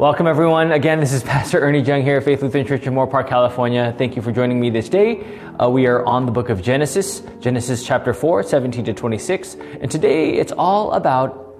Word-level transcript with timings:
Welcome, 0.00 0.26
everyone. 0.26 0.72
Again, 0.72 0.98
this 0.98 1.12
is 1.12 1.22
Pastor 1.34 1.60
Ernie 1.60 1.80
Jung 1.80 2.00
here 2.00 2.16
at 2.16 2.24
Faith 2.24 2.40
Lutheran 2.40 2.66
Church 2.66 2.86
in 2.86 2.94
Moorpark, 2.94 3.28
California. 3.28 3.94
Thank 3.98 4.16
you 4.16 4.22
for 4.22 4.32
joining 4.32 4.58
me 4.58 4.70
this 4.70 4.88
day. 4.88 5.22
Uh, 5.58 5.68
we 5.68 5.86
are 5.86 6.06
on 6.06 6.24
the 6.24 6.32
book 6.32 6.48
of 6.48 6.62
Genesis, 6.62 7.20
Genesis 7.38 7.84
chapter 7.84 8.14
4, 8.14 8.42
17 8.42 8.86
to 8.86 8.94
26. 8.94 9.56
And 9.56 9.90
today 9.90 10.38
it's 10.38 10.52
all 10.52 10.92
about 10.92 11.54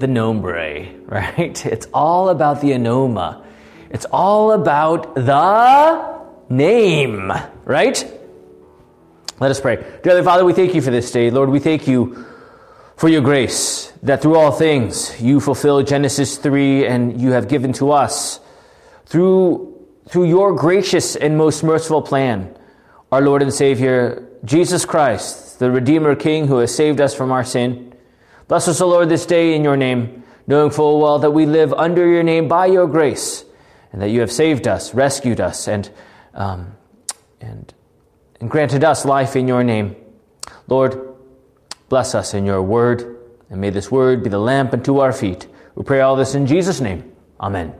the 0.00 0.06
nombre, 0.06 0.88
right? 1.04 1.66
It's 1.66 1.86
all 1.92 2.30
about 2.30 2.62
the 2.62 2.68
onoma. 2.70 3.44
It's 3.90 4.06
all 4.06 4.52
about 4.52 5.14
the 5.14 6.22
name, 6.48 7.30
right? 7.66 8.12
Let 9.38 9.50
us 9.50 9.60
pray. 9.60 9.84
Dear 10.02 10.22
Father, 10.22 10.46
we 10.46 10.54
thank 10.54 10.74
you 10.74 10.80
for 10.80 10.90
this 10.90 11.10
day. 11.10 11.30
Lord, 11.30 11.50
we 11.50 11.58
thank 11.58 11.86
you 11.86 12.24
for 12.96 13.10
your 13.10 13.20
grace, 13.20 13.92
that 14.02 14.22
through 14.22 14.36
all 14.36 14.50
things 14.50 15.20
you 15.20 15.38
fulfill 15.38 15.82
Genesis 15.82 16.38
3 16.38 16.86
and 16.86 17.20
you 17.20 17.32
have 17.32 17.46
given 17.46 17.72
to 17.74 17.92
us 17.92 18.40
through, 19.04 19.86
through 20.08 20.24
your 20.24 20.54
gracious 20.54 21.14
and 21.14 21.36
most 21.36 21.62
merciful 21.62 22.00
plan, 22.00 22.56
our 23.12 23.20
Lord 23.20 23.42
and 23.42 23.52
Savior, 23.52 24.26
Jesus 24.44 24.84
Christ, 24.86 25.58
the 25.58 25.70
Redeemer 25.70 26.14
King 26.14 26.48
who 26.48 26.58
has 26.58 26.74
saved 26.74 27.00
us 27.00 27.14
from 27.14 27.30
our 27.30 27.44
sin. 27.44 27.94
Bless 28.48 28.66
us, 28.66 28.80
O 28.80 28.88
Lord, 28.88 29.10
this 29.10 29.26
day 29.26 29.54
in 29.54 29.62
your 29.62 29.76
name, 29.76 30.24
knowing 30.46 30.70
full 30.70 31.00
well 31.00 31.18
that 31.18 31.32
we 31.32 31.44
live 31.44 31.74
under 31.74 32.06
your 32.06 32.22
name 32.22 32.48
by 32.48 32.66
your 32.66 32.86
grace, 32.86 33.44
and 33.92 34.00
that 34.00 34.08
you 34.08 34.20
have 34.20 34.32
saved 34.32 34.66
us, 34.66 34.94
rescued 34.94 35.40
us, 35.40 35.68
and, 35.68 35.90
um, 36.32 36.72
and, 37.40 37.74
and 38.40 38.50
granted 38.50 38.84
us 38.84 39.04
life 39.04 39.36
in 39.36 39.46
your 39.46 39.62
name. 39.62 39.96
Lord, 40.68 41.05
Bless 41.88 42.14
us 42.14 42.34
in 42.34 42.44
your 42.44 42.62
word, 42.62 43.16
and 43.48 43.60
may 43.60 43.70
this 43.70 43.90
word 43.90 44.24
be 44.24 44.28
the 44.28 44.38
lamp 44.38 44.72
unto 44.72 44.98
our 44.98 45.12
feet. 45.12 45.46
We 45.76 45.84
pray 45.84 46.00
all 46.00 46.16
this 46.16 46.34
in 46.34 46.46
Jesus' 46.46 46.80
name. 46.80 47.12
Amen. 47.40 47.74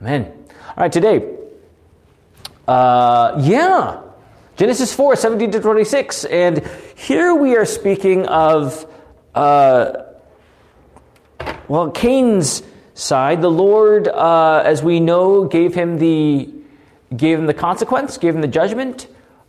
Amen. 0.00 0.32
All 0.50 0.74
right, 0.78 0.92
today, 0.92 1.36
uh, 2.66 3.40
yeah, 3.40 4.02
Genesis 4.56 4.92
4, 4.92 5.16
17 5.16 5.52
to 5.52 5.60
26. 5.60 6.24
And 6.24 6.66
here 6.96 7.34
we 7.34 7.56
are 7.56 7.64
speaking 7.64 8.26
of, 8.26 8.84
uh, 9.34 10.02
well, 11.68 11.90
Cain's 11.92 12.62
side. 12.94 13.42
The 13.42 13.50
Lord, 13.50 14.08
uh, 14.08 14.62
as 14.64 14.82
we 14.82 14.98
know, 14.98 15.44
gave 15.44 15.74
him 15.74 15.98
the 15.98 16.50
gave 17.16 17.38
him 17.38 17.46
the 17.46 17.54
consequence, 17.54 18.18
gave 18.18 18.34
him 18.34 18.40
the 18.40 18.48
judgment 18.48 19.06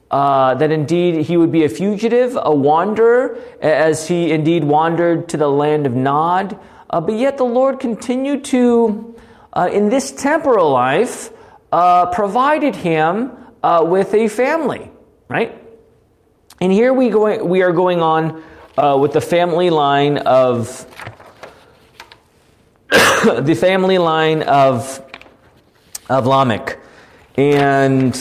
uh, 0.10 0.54
that 0.56 0.72
indeed 0.72 1.26
he 1.26 1.38
would 1.38 1.52
be 1.52 1.64
a 1.64 1.70
fugitive, 1.70 2.38
a 2.42 2.54
wanderer, 2.54 3.38
as 3.62 4.08
he 4.08 4.32
indeed 4.32 4.64
wandered 4.64 5.30
to 5.30 5.38
the 5.38 5.50
land 5.50 5.86
of 5.86 5.94
Nod. 5.94 6.60
Uh, 6.90 7.02
but 7.02 7.16
yet 7.16 7.38
the 7.38 7.44
Lord 7.44 7.80
continued 7.80 8.46
to, 8.46 9.16
uh, 9.54 9.70
in 9.72 9.90
this 9.90 10.12
temporal 10.12 10.72
life, 10.72 11.32
uh, 11.72 12.06
provided 12.08 12.76
him 12.76 13.32
uh, 13.62 13.86
with 13.86 14.14
a 14.14 14.30
family, 14.30 14.90
right? 15.28 15.62
And 16.62 16.72
here 16.72 16.94
we, 16.94 17.10
go, 17.10 17.44
we 17.44 17.62
are 17.62 17.74
going 17.74 18.02
on 18.02 18.44
with 18.78 19.14
the 19.14 19.22
family 19.22 19.70
line 19.70 20.20
of 20.20 20.86
the 22.90 23.58
family 23.60 23.98
line 23.98 24.44
of 24.44 25.04
of 26.10 26.26
Lamech, 26.26 26.80
and 27.36 28.16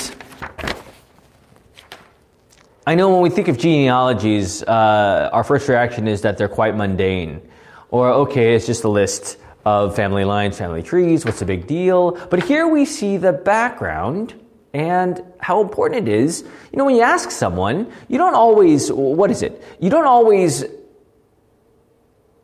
I 2.88 2.94
know 2.94 3.10
when 3.10 3.20
we 3.20 3.30
think 3.30 3.48
of 3.48 3.58
genealogies, 3.58 4.62
uh, 4.62 5.30
our 5.32 5.42
first 5.42 5.68
reaction 5.68 6.06
is 6.06 6.22
that 6.22 6.38
they're 6.38 6.48
quite 6.48 6.76
mundane. 6.76 7.42
Or, 7.90 8.10
okay, 8.10 8.54
it's 8.54 8.64
just 8.64 8.84
a 8.84 8.88
list 8.88 9.38
of 9.64 9.96
family 9.96 10.24
lines, 10.24 10.56
family 10.56 10.84
trees, 10.84 11.24
what's 11.24 11.40
the 11.40 11.46
big 11.46 11.66
deal? 11.66 12.12
But 12.12 12.44
here 12.44 12.68
we 12.68 12.84
see 12.84 13.16
the 13.16 13.32
background 13.32 14.40
and 14.72 15.20
how 15.40 15.62
important 15.62 16.06
it 16.06 16.12
is. 16.12 16.42
You 16.70 16.78
know, 16.78 16.84
when 16.84 16.94
you 16.94 17.02
ask 17.02 17.32
someone, 17.32 17.90
you 18.06 18.18
don't 18.18 18.36
always, 18.36 18.92
what 18.92 19.32
is 19.32 19.42
it? 19.42 19.60
You 19.80 19.90
don't 19.90 20.06
always 20.06 20.64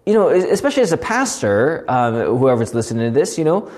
you 0.05 0.15
know, 0.15 0.31
especially 0.31 0.83
as 0.83 0.91
a 0.91 0.97
pastor, 0.97 1.85
um, 1.87 2.15
whoever's 2.15 2.75
listening 2.75 3.13
to 3.13 3.17
this, 3.17 3.39
you 3.39 3.45
know, 3.45 3.71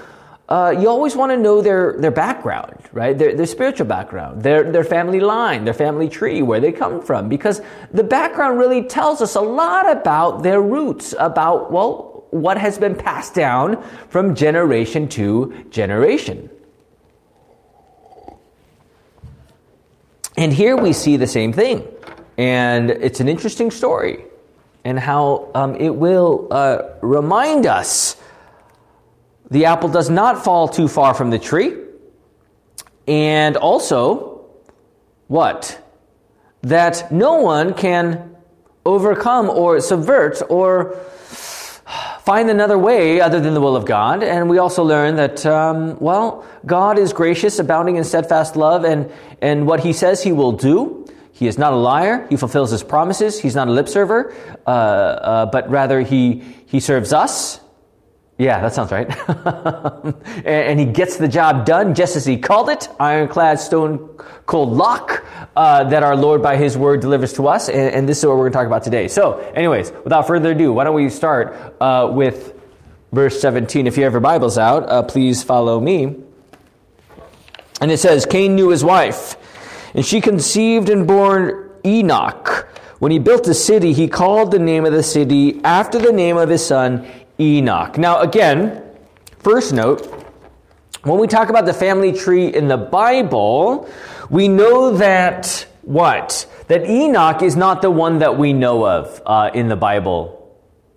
uh, 0.54 0.70
you 0.70 0.88
always 0.88 1.16
want 1.16 1.32
to 1.32 1.36
know 1.36 1.60
their, 1.60 1.96
their 1.98 2.12
background, 2.12 2.76
right? 2.92 3.18
Their, 3.18 3.34
their 3.34 3.46
spiritual 3.46 3.86
background, 3.86 4.44
their, 4.44 4.70
their 4.70 4.84
family 4.84 5.18
line, 5.18 5.64
their 5.64 5.74
family 5.74 6.08
tree, 6.08 6.42
where 6.42 6.60
they 6.60 6.70
come 6.70 7.02
from, 7.02 7.28
because 7.28 7.60
the 7.90 8.04
background 8.04 8.56
really 8.56 8.84
tells 8.84 9.20
us 9.20 9.34
a 9.34 9.40
lot 9.40 9.90
about 9.90 10.44
their 10.44 10.62
roots, 10.62 11.12
about, 11.18 11.72
well, 11.72 12.26
what 12.30 12.56
has 12.56 12.78
been 12.78 12.94
passed 12.94 13.34
down 13.34 13.82
from 14.10 14.36
generation 14.36 15.08
to 15.08 15.66
generation. 15.70 16.48
And 20.36 20.52
here 20.52 20.76
we 20.76 20.92
see 20.92 21.16
the 21.16 21.26
same 21.26 21.52
thing. 21.52 21.84
And 22.38 22.90
it's 22.90 23.18
an 23.18 23.28
interesting 23.28 23.72
story, 23.72 24.24
and 24.84 25.00
how 25.00 25.50
um, 25.56 25.74
it 25.74 25.96
will 25.96 26.46
uh, 26.52 26.82
remind 27.02 27.66
us 27.66 28.14
the 29.50 29.66
apple 29.66 29.88
does 29.88 30.10
not 30.10 30.44
fall 30.44 30.68
too 30.68 30.88
far 30.88 31.14
from 31.14 31.30
the 31.30 31.38
tree. 31.38 31.76
And 33.06 33.56
also, 33.56 34.46
what? 35.26 35.80
That 36.62 37.12
no 37.12 37.40
one 37.40 37.74
can 37.74 38.36
overcome 38.86 39.50
or 39.50 39.80
subvert 39.80 40.42
or 40.48 40.94
find 42.24 42.48
another 42.48 42.78
way 42.78 43.20
other 43.20 43.40
than 43.40 43.52
the 43.52 43.60
will 43.60 43.76
of 43.76 43.84
God. 43.84 44.22
And 44.22 44.48
we 44.48 44.56
also 44.56 44.82
learn 44.82 45.16
that, 45.16 45.44
um, 45.44 45.98
well, 46.00 46.46
God 46.64 46.98
is 46.98 47.12
gracious, 47.12 47.58
abounding 47.58 47.96
in 47.96 48.04
steadfast 48.04 48.56
love, 48.56 48.84
and, 48.84 49.12
and 49.42 49.66
what 49.66 49.80
he 49.80 49.92
says 49.92 50.22
he 50.22 50.32
will 50.32 50.52
do. 50.52 51.06
He 51.32 51.46
is 51.46 51.58
not 51.58 51.72
a 51.72 51.76
liar. 51.76 52.26
He 52.30 52.36
fulfills 52.36 52.70
his 52.70 52.82
promises. 52.82 53.38
He's 53.38 53.54
not 53.54 53.68
a 53.68 53.72
lip 53.72 53.88
server, 53.88 54.32
uh, 54.66 54.70
uh, 54.70 55.46
but 55.46 55.68
rather 55.68 56.00
he, 56.00 56.42
he 56.66 56.80
serves 56.80 57.12
us 57.12 57.60
yeah, 58.36 58.60
that 58.60 58.74
sounds 58.74 58.90
right. 58.90 59.08
and 60.44 60.80
he 60.80 60.86
gets 60.86 61.18
the 61.18 61.28
job 61.28 61.64
done 61.64 61.94
just 61.94 62.16
as 62.16 62.26
he 62.26 62.36
called 62.36 62.68
it, 62.68 62.88
ironclad, 62.98 63.60
stone 63.60 64.08
cold 64.46 64.72
lock 64.72 65.24
uh, 65.54 65.84
that 65.84 66.02
our 66.02 66.16
Lord 66.16 66.42
by 66.42 66.56
his 66.56 66.76
word 66.76 67.00
delivers 67.00 67.32
to 67.34 67.46
us. 67.46 67.68
And, 67.68 67.94
and, 67.94 68.08
this 68.08 68.18
is 68.18 68.26
what 68.26 68.32
we're 68.32 68.50
going 68.50 68.52
to 68.52 68.58
talk 68.58 68.66
about 68.66 68.82
today. 68.82 69.06
So, 69.06 69.38
anyways, 69.54 69.92
without 70.02 70.26
further 70.26 70.50
ado, 70.50 70.72
why 70.72 70.84
don't 70.84 70.94
we 70.94 71.08
start 71.10 71.76
uh, 71.80 72.10
with 72.12 72.54
verse 73.12 73.40
17? 73.40 73.86
If 73.86 73.96
you 73.96 74.02
have 74.02 74.12
your 74.12 74.20
Bibles 74.20 74.58
out, 74.58 74.88
uh, 74.88 75.04
please 75.04 75.44
follow 75.44 75.78
me. 75.78 76.16
And 77.80 77.90
it 77.90 77.98
says, 77.98 78.26
Cain 78.26 78.56
knew 78.56 78.70
his 78.70 78.84
wife, 78.84 79.36
and 79.94 80.04
she 80.04 80.20
conceived 80.20 80.88
and 80.88 81.06
bore 81.06 81.70
Enoch. 81.84 82.68
When 82.98 83.12
he 83.12 83.18
built 83.18 83.46
a 83.48 83.54
city, 83.54 83.92
he 83.92 84.08
called 84.08 84.50
the 84.50 84.58
name 84.58 84.86
of 84.86 84.92
the 84.92 85.02
city 85.02 85.60
after 85.62 85.98
the 85.98 86.12
name 86.12 86.36
of 86.36 86.48
his 86.48 86.64
son, 86.64 87.06
Enoch. 87.38 87.98
Now, 87.98 88.20
again, 88.20 88.82
first 89.38 89.72
note, 89.72 90.06
when 91.02 91.18
we 91.18 91.26
talk 91.26 91.50
about 91.50 91.66
the 91.66 91.74
family 91.74 92.12
tree 92.12 92.48
in 92.48 92.68
the 92.68 92.76
Bible, 92.76 93.88
we 94.30 94.48
know 94.48 94.96
that 94.96 95.66
what? 95.82 96.46
That 96.68 96.88
Enoch 96.88 97.42
is 97.42 97.56
not 97.56 97.82
the 97.82 97.90
one 97.90 98.20
that 98.20 98.38
we 98.38 98.52
know 98.52 98.86
of 98.86 99.20
uh, 99.26 99.50
in 99.52 99.68
the 99.68 99.76
Bible 99.76 100.40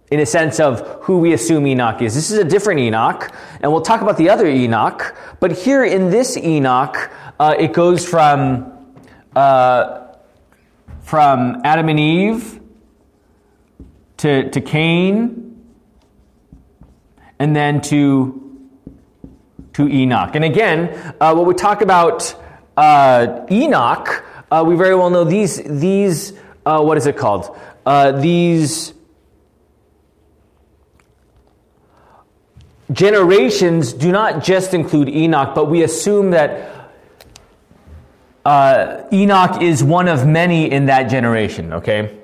in 0.09 0.21
a 0.21 0.25
sense 0.25 0.59
of 0.61 0.79
who 1.01 1.17
we 1.17 1.33
assume 1.33 1.67
Enoch 1.67 2.01
is. 2.01 2.15
This 2.15 2.31
is 2.31 2.37
a 2.37 2.45
different 2.45 2.79
Enoch, 2.79 3.29
and 3.59 3.71
we'll 3.71 3.81
talk 3.81 4.01
about 4.01 4.15
the 4.15 4.29
other 4.29 4.47
Enoch. 4.47 5.15
But 5.41 5.51
here 5.51 5.83
in 5.83 6.09
this 6.09 6.37
Enoch, 6.37 7.11
uh, 7.39 7.55
it 7.59 7.73
goes 7.73 8.07
from 8.07 8.73
uh, 9.35 10.07
from 11.01 11.61
Adam 11.63 11.89
and 11.89 11.99
Eve 11.99 12.59
to, 14.17 14.49
to 14.49 14.61
Cain 14.61 15.46
and 17.39 17.55
then 17.55 17.81
to 17.81 18.43
to 19.73 19.87
Enoch. 19.87 20.31
And 20.33 20.43
again, 20.43 21.15
uh, 21.21 21.35
when 21.35 21.45
we 21.45 21.53
talk 21.53 21.81
about 21.81 22.33
uh, 22.75 23.45
Enoch, 23.51 24.25
uh, 24.49 24.63
we 24.65 24.75
very 24.75 24.95
well 24.95 25.09
know 25.09 25.23
these 25.23 25.61
these 25.63 26.33
uh, 26.65 26.81
what 26.81 26.97
is 26.97 27.05
it 27.05 27.17
called? 27.17 27.55
Uh, 27.85 28.11
these 28.11 28.93
generations 32.91 33.93
do 33.93 34.11
not 34.11 34.43
just 34.43 34.73
include 34.73 35.09
Enoch, 35.09 35.53
but 35.53 35.69
we 35.69 35.83
assume 35.83 36.31
that. 36.31 36.73
Uh, 38.45 39.05
Enoch 39.11 39.61
is 39.61 39.83
one 39.83 40.07
of 40.07 40.25
many 40.25 40.71
in 40.71 40.85
that 40.85 41.09
generation, 41.09 41.73
okay? 41.73 42.17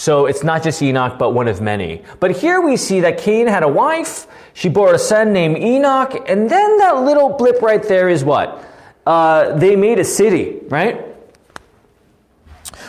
So 0.00 0.24
it's 0.24 0.42
not 0.42 0.62
just 0.62 0.80
Enoch, 0.80 1.18
but 1.18 1.32
one 1.32 1.46
of 1.46 1.60
many. 1.60 2.02
But 2.20 2.30
here 2.30 2.58
we 2.58 2.78
see 2.78 3.00
that 3.00 3.18
Cain 3.18 3.46
had 3.46 3.62
a 3.62 3.68
wife, 3.68 4.26
she 4.54 4.70
bore 4.70 4.94
a 4.94 4.98
son 4.98 5.34
named 5.34 5.58
Enoch, 5.58 6.24
and 6.26 6.48
then 6.48 6.78
that 6.78 7.02
little 7.02 7.36
blip 7.36 7.60
right 7.60 7.82
there 7.82 8.08
is 8.08 8.24
what? 8.24 8.64
Uh, 9.04 9.56
they 9.58 9.76
made 9.76 9.98
a 9.98 10.04
city, 10.04 10.56
right? 10.68 11.04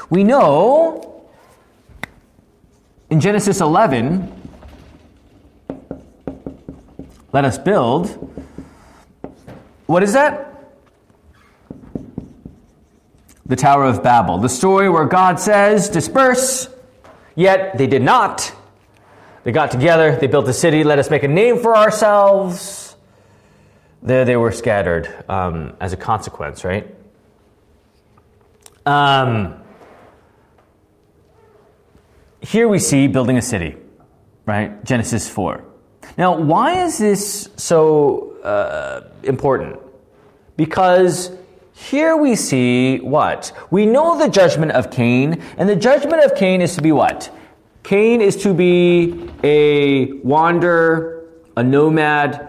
We 0.10 0.24
know 0.24 1.28
in 3.10 3.20
Genesis 3.20 3.60
11, 3.60 4.32
let 7.34 7.44
us 7.44 7.58
build 7.58 8.08
What 9.86 10.02
is 10.02 10.14
that? 10.14 10.48
The 13.48 13.58
Tower 13.58 13.84
of 13.84 14.02
Babel. 14.02 14.38
The 14.38 14.48
story 14.48 14.90
where 14.90 15.04
God 15.04 15.42
says, 15.42 15.90
disperse, 15.90 16.71
yet 17.36 17.78
they 17.78 17.88
did 17.88 18.02
not. 18.02 18.54
They 19.44 19.52
got 19.52 19.72
together, 19.72 20.16
they 20.16 20.28
built 20.28 20.48
a 20.48 20.54
city, 20.54 20.84
let 20.84 21.00
us 21.00 21.10
make 21.10 21.24
a 21.24 21.28
name 21.28 21.60
for 21.60 21.76
ourselves. 21.76 22.96
There 24.04 24.26
they 24.26 24.36
were 24.36 24.52
scattered 24.52 25.08
um, 25.30 25.76
as 25.80 25.94
a 25.94 25.98
consequence, 25.98 26.64
right? 26.64 26.96
Um, 28.86 29.62
here 32.42 32.68
we 32.68 32.80
see 32.80 33.08
building 33.08 33.38
a 33.38 33.42
city, 33.42 33.78
right? 34.46 34.84
Genesis 34.84 35.30
4. 35.30 35.64
Now, 36.18 36.38
why 36.38 36.84
is 36.84 36.98
this 36.98 37.50
so 37.58 38.38
uh, 38.44 39.10
important? 39.24 39.80
Because 40.58 41.32
here 41.74 42.16
we 42.16 42.36
see 42.36 43.00
what? 43.00 43.52
We 43.72 43.86
know 43.86 44.18
the 44.18 44.30
judgment 44.30 44.72
of 44.72 44.92
Cain, 44.92 45.42
and 45.58 45.68
the 45.68 45.76
judgment 45.76 46.24
of 46.24 46.36
Cain 46.36 46.62
is 46.62 46.76
to 46.76 46.82
be 46.82 46.92
what? 46.92 47.34
Cain 47.84 48.22
is 48.22 48.36
to 48.44 48.54
be 48.54 49.30
a 49.44 50.14
wanderer, 50.20 51.26
a 51.58 51.64
nomad, 51.64 52.48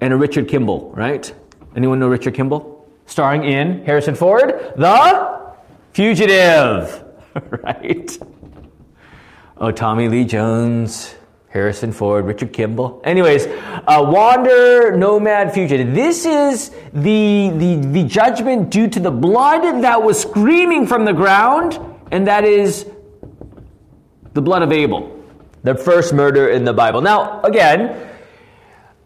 and 0.00 0.12
a 0.12 0.16
Richard 0.16 0.48
Kimble, 0.48 0.90
right? 0.92 1.32
Anyone 1.74 1.98
know 1.98 2.08
Richard 2.08 2.34
Kimble? 2.34 2.88
Starring 3.06 3.44
in 3.44 3.84
Harrison 3.84 4.14
Ford, 4.14 4.72
The 4.76 5.54
Fugitive, 5.92 7.04
right? 7.62 8.18
Oh, 9.58 9.70
Tommy 9.70 10.08
Lee 10.08 10.24
Jones, 10.24 11.14
Harrison 11.56 11.90
Ford, 11.90 12.26
Richard 12.26 12.52
Kimble. 12.52 13.00
Anyways, 13.02 13.46
uh, 13.46 14.04
wander, 14.06 14.94
nomad, 14.94 15.54
fugitive. 15.54 15.94
This 15.94 16.26
is 16.26 16.68
the, 16.92 17.50
the, 17.56 17.76
the 17.76 18.04
judgment 18.04 18.68
due 18.68 18.88
to 18.88 19.00
the 19.00 19.10
blood 19.10 19.82
that 19.82 20.02
was 20.02 20.20
screaming 20.20 20.86
from 20.86 21.06
the 21.06 21.14
ground, 21.14 21.80
and 22.12 22.26
that 22.26 22.44
is 22.44 22.86
the 24.34 24.42
blood 24.42 24.60
of 24.60 24.70
Abel, 24.70 25.18
the 25.62 25.74
first 25.74 26.12
murder 26.12 26.46
in 26.46 26.64
the 26.64 26.74
Bible. 26.74 27.00
Now, 27.00 27.40
again, 27.40 28.06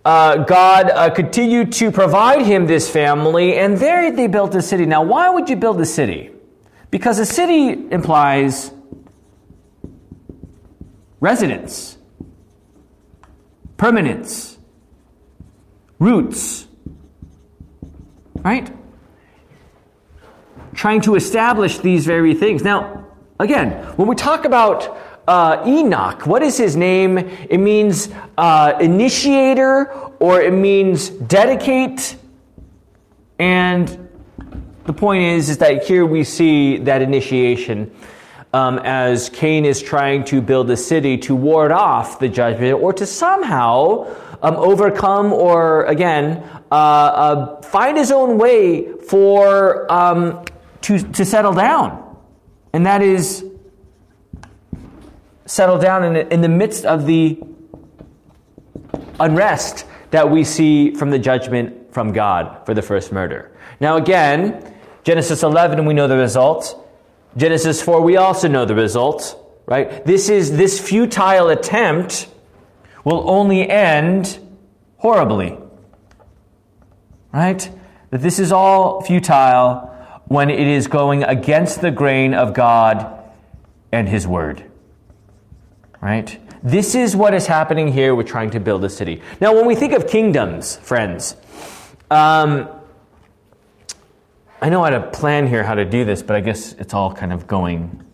uh, 0.04 0.38
God 0.38 0.90
uh, 0.90 1.10
continued 1.10 1.70
to 1.74 1.92
provide 1.92 2.42
him 2.42 2.66
this 2.66 2.90
family, 2.90 3.58
and 3.58 3.78
there 3.78 4.10
they 4.10 4.26
built 4.26 4.56
a 4.56 4.62
city. 4.62 4.86
Now, 4.86 5.04
why 5.04 5.30
would 5.30 5.48
you 5.48 5.54
build 5.54 5.80
a 5.80 5.86
city? 5.86 6.32
Because 6.90 7.20
a 7.20 7.26
city 7.26 7.68
implies 7.92 8.72
residence, 11.20 11.96
permanence, 13.80 14.58
roots, 15.98 16.68
right? 18.44 18.70
Trying 20.74 21.00
to 21.00 21.14
establish 21.14 21.78
these 21.78 22.04
very 22.04 22.34
things. 22.34 22.62
Now, 22.62 23.06
again, 23.38 23.70
when 23.96 24.06
we 24.06 24.16
talk 24.16 24.44
about 24.44 24.98
uh, 25.26 25.64
Enoch, 25.66 26.26
what 26.26 26.42
is 26.42 26.58
his 26.58 26.76
name? 26.76 27.16
It 27.16 27.56
means 27.56 28.10
uh, 28.36 28.74
initiator 28.82 29.90
or 30.20 30.42
it 30.42 30.52
means 30.52 31.08
dedicate. 31.08 32.16
And 33.38 34.10
the 34.84 34.92
point 34.92 35.22
is, 35.22 35.48
is 35.48 35.56
that 35.56 35.84
here 35.84 36.04
we 36.04 36.24
see 36.24 36.76
that 36.76 37.00
initiation 37.00 37.90
um, 38.52 38.78
as 38.80 39.28
Cain 39.30 39.64
is 39.64 39.80
trying 39.80 40.24
to 40.24 40.40
build 40.40 40.70
a 40.70 40.76
city 40.76 41.18
to 41.18 41.36
ward 41.36 41.70
off 41.70 42.18
the 42.18 42.28
judgment 42.28 42.74
or 42.74 42.92
to 42.92 43.06
somehow 43.06 44.14
um, 44.42 44.56
overcome 44.56 45.32
or, 45.32 45.84
again, 45.84 46.42
uh, 46.70 46.74
uh, 46.74 47.62
find 47.62 47.96
his 47.96 48.10
own 48.10 48.38
way 48.38 48.92
for 48.92 49.90
um, 49.92 50.44
to, 50.82 50.98
to 50.98 51.24
settle 51.24 51.52
down. 51.52 52.16
And 52.72 52.86
that 52.86 53.02
is 53.02 53.44
settle 55.46 55.78
down 55.78 56.04
in, 56.04 56.28
in 56.32 56.40
the 56.40 56.48
midst 56.48 56.84
of 56.84 57.06
the 57.06 57.40
unrest 59.18 59.84
that 60.10 60.30
we 60.30 60.44
see 60.44 60.92
from 60.92 61.10
the 61.10 61.18
judgment 61.18 61.92
from 61.92 62.12
God 62.12 62.64
for 62.66 62.74
the 62.74 62.82
first 62.82 63.12
murder. 63.12 63.50
Now, 63.80 63.96
again, 63.96 64.74
Genesis 65.02 65.42
11, 65.42 65.84
we 65.84 65.94
know 65.94 66.08
the 66.08 66.16
result. 66.16 66.76
Genesis 67.36 67.82
4, 67.82 68.00
we 68.00 68.16
also 68.16 68.48
know 68.48 68.64
the 68.64 68.74
result, 68.74 69.36
right? 69.66 70.04
This 70.04 70.28
is 70.28 70.56
this 70.56 70.80
futile 70.80 71.48
attempt 71.48 72.28
will 73.04 73.28
only 73.28 73.68
end 73.68 74.38
horribly. 74.98 75.56
Right? 77.32 77.70
That 78.10 78.22
this 78.22 78.38
is 78.38 78.52
all 78.52 79.02
futile 79.02 79.86
when 80.26 80.50
it 80.50 80.66
is 80.66 80.86
going 80.88 81.22
against 81.22 81.80
the 81.80 81.90
grain 81.90 82.34
of 82.34 82.54
God 82.54 83.32
and 83.92 84.08
His 84.08 84.26
Word. 84.26 84.64
Right? 86.00 86.38
This 86.62 86.94
is 86.94 87.16
what 87.16 87.34
is 87.34 87.46
happening 87.46 87.92
here 87.92 88.14
with 88.14 88.26
trying 88.26 88.50
to 88.50 88.60
build 88.60 88.84
a 88.84 88.90
city. 88.90 89.22
Now, 89.40 89.54
when 89.54 89.66
we 89.66 89.74
think 89.74 89.92
of 89.92 90.06
kingdoms, 90.06 90.76
friends, 90.76 91.36
um, 92.10 92.68
I 94.62 94.68
know 94.68 94.82
I 94.82 94.90
had 94.90 95.02
a 95.02 95.06
plan 95.10 95.46
here 95.46 95.64
how 95.64 95.74
to 95.74 95.86
do 95.86 96.04
this, 96.04 96.22
but 96.22 96.36
I 96.36 96.40
guess 96.40 96.74
it's 96.74 96.92
all 96.92 97.14
kind 97.14 97.32
of 97.32 97.46
going 97.46 98.04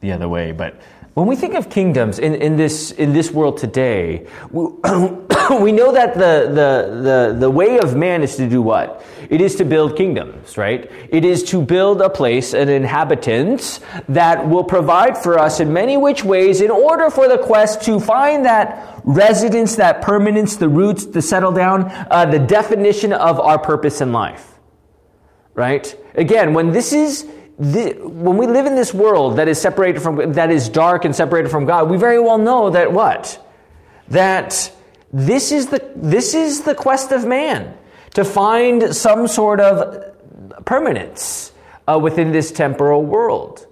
the 0.00 0.10
other 0.10 0.28
way. 0.28 0.50
But 0.50 0.80
when 1.14 1.28
we 1.28 1.36
think 1.36 1.54
of 1.54 1.70
kingdoms 1.70 2.18
in, 2.18 2.34
in, 2.34 2.56
this, 2.56 2.90
in 2.90 3.12
this 3.12 3.30
world 3.30 3.56
today, 3.56 4.26
we, 4.50 4.62
we 5.60 5.70
know 5.70 5.92
that 5.92 6.14
the, 6.14 6.48
the, 6.48 7.00
the, 7.02 7.36
the 7.38 7.50
way 7.50 7.78
of 7.78 7.96
man 7.96 8.24
is 8.24 8.34
to 8.36 8.48
do 8.48 8.60
what? 8.60 9.04
It 9.28 9.40
is 9.40 9.54
to 9.56 9.64
build 9.64 9.96
kingdoms, 9.96 10.56
right? 10.56 10.90
It 11.10 11.24
is 11.24 11.44
to 11.44 11.62
build 11.62 12.00
a 12.00 12.10
place, 12.10 12.52
an 12.52 12.68
inhabitants 12.68 13.78
that 14.08 14.48
will 14.48 14.64
provide 14.64 15.16
for 15.16 15.38
us 15.38 15.60
in 15.60 15.72
many 15.72 15.96
which 15.96 16.24
ways 16.24 16.60
in 16.60 16.72
order 16.72 17.08
for 17.08 17.28
the 17.28 17.38
quest 17.38 17.82
to 17.82 18.00
find 18.00 18.44
that 18.46 19.00
residence, 19.04 19.76
that 19.76 20.02
permanence, 20.02 20.56
the 20.56 20.68
roots, 20.68 21.06
the 21.06 21.22
settle 21.22 21.52
down, 21.52 21.84
uh, 22.10 22.24
the 22.24 22.40
definition 22.40 23.12
of 23.12 23.38
our 23.38 23.60
purpose 23.60 24.00
in 24.00 24.10
life 24.10 24.50
right? 25.60 25.94
Again, 26.14 26.54
when 26.54 26.72
this 26.72 26.94
is 26.94 27.28
the, 27.58 27.92
when 28.00 28.38
we 28.38 28.46
live 28.46 28.64
in 28.64 28.74
this 28.74 28.94
world 28.94 29.36
that 29.36 29.46
is 29.46 29.60
separated 29.60 30.00
from 30.00 30.32
that 30.32 30.50
is 30.50 30.70
dark 30.70 31.04
and 31.04 31.14
separated 31.14 31.50
from 31.50 31.66
God, 31.66 31.90
we 31.90 31.98
very 31.98 32.18
well 32.18 32.38
know 32.38 32.70
that 32.70 32.90
what 32.90 33.38
that 34.08 34.72
this 35.12 35.52
is 35.52 35.66
the 35.66 35.80
this 35.94 36.32
is 36.34 36.62
the 36.62 36.74
quest 36.74 37.12
of 37.12 37.26
man 37.26 37.76
to 38.14 38.24
find 38.24 38.96
some 38.96 39.28
sort 39.28 39.60
of 39.60 40.14
permanence 40.64 41.52
uh, 41.86 41.98
within 41.98 42.32
this 42.32 42.50
temporal 42.50 43.04
world. 43.04 43.66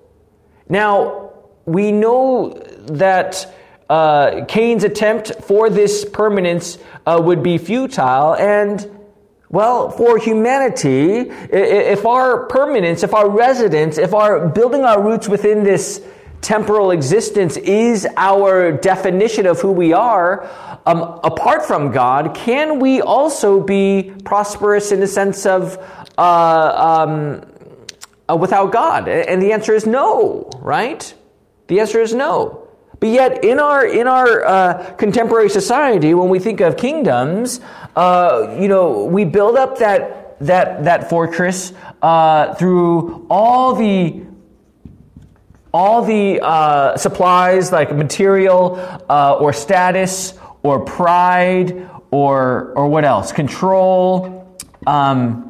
Now 0.68 1.32
we 1.64 1.90
know 1.90 2.50
that 2.88 3.54
uh, 3.88 4.44
Cain's 4.46 4.84
attempt 4.84 5.32
for 5.42 5.70
this 5.70 6.04
permanence 6.04 6.76
uh, 7.06 7.18
would 7.24 7.42
be 7.42 7.56
futile 7.56 8.34
and 8.34 8.97
well, 9.50 9.90
for 9.90 10.18
humanity, 10.18 11.30
if 11.50 12.04
our 12.04 12.46
permanence, 12.46 13.02
if 13.02 13.14
our 13.14 13.30
residence, 13.30 13.96
if 13.96 14.12
our 14.12 14.46
building 14.48 14.82
our 14.84 15.02
roots 15.02 15.26
within 15.26 15.64
this 15.64 16.02
temporal 16.42 16.90
existence 16.90 17.56
is 17.56 18.06
our 18.16 18.72
definition 18.72 19.46
of 19.46 19.60
who 19.60 19.72
we 19.72 19.94
are, 19.94 20.48
um, 20.84 21.20
apart 21.24 21.64
from 21.64 21.92
God, 21.92 22.34
can 22.34 22.78
we 22.78 23.00
also 23.00 23.60
be 23.60 24.12
prosperous 24.24 24.92
in 24.92 25.00
the 25.00 25.06
sense 25.06 25.46
of 25.46 25.78
uh, 26.18 27.06
um, 27.06 27.42
uh, 28.28 28.36
without 28.36 28.70
God? 28.70 29.08
And 29.08 29.42
the 29.42 29.52
answer 29.52 29.72
is 29.72 29.86
no, 29.86 30.50
right? 30.60 31.12
The 31.68 31.80
answer 31.80 32.00
is 32.00 32.14
no. 32.14 32.68
But 33.00 33.10
yet, 33.10 33.44
in 33.44 33.60
our 33.60 33.86
in 33.86 34.08
our 34.08 34.44
uh, 34.44 34.94
contemporary 34.94 35.50
society, 35.50 36.14
when 36.14 36.28
we 36.28 36.40
think 36.40 36.60
of 36.60 36.76
kingdoms, 36.76 37.60
uh, 37.98 38.56
you 38.60 38.68
know, 38.68 39.06
we 39.06 39.24
build 39.24 39.56
up 39.56 39.78
that 39.78 40.38
that 40.38 40.84
that 40.84 41.10
fortress 41.10 41.72
uh, 42.00 42.54
through 42.54 43.26
all 43.28 43.74
the 43.74 44.22
all 45.74 46.02
the 46.02 46.38
uh, 46.40 46.96
supplies 46.96 47.72
like 47.72 47.92
material 47.92 48.76
uh, 49.10 49.36
or 49.40 49.52
status 49.52 50.34
or 50.62 50.84
pride 50.84 51.90
or 52.12 52.72
or 52.76 52.86
what 52.86 53.04
else? 53.04 53.32
Control. 53.32 54.46
Um, 54.86 55.47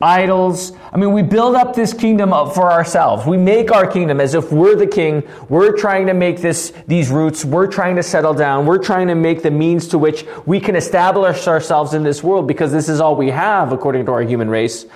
idols. 0.00 0.72
I 0.92 0.96
mean, 0.96 1.12
we 1.12 1.22
build 1.22 1.54
up 1.54 1.74
this 1.74 1.92
kingdom 1.92 2.30
for 2.30 2.72
ourselves. 2.72 3.26
We 3.26 3.36
make 3.36 3.70
our 3.70 3.86
kingdom 3.86 4.20
as 4.20 4.34
if 4.34 4.50
we're 4.50 4.76
the 4.76 4.86
king. 4.86 5.28
We're 5.48 5.76
trying 5.76 6.06
to 6.06 6.14
make 6.14 6.40
this, 6.40 6.72
these 6.86 7.10
roots. 7.10 7.44
We're 7.44 7.66
trying 7.66 7.96
to 7.96 8.02
settle 8.02 8.34
down. 8.34 8.64
We're 8.66 8.82
trying 8.82 9.08
to 9.08 9.14
make 9.14 9.42
the 9.42 9.50
means 9.50 9.88
to 9.88 9.98
which 9.98 10.24
we 10.46 10.58
can 10.58 10.74
establish 10.74 11.46
ourselves 11.46 11.92
in 11.92 12.02
this 12.02 12.22
world 12.22 12.48
because 12.48 12.72
this 12.72 12.88
is 12.88 13.00
all 13.00 13.14
we 13.14 13.28
have 13.28 13.72
according 13.72 14.06
to 14.06 14.12
our 14.12 14.22
human 14.22 14.48
race. 14.48 14.86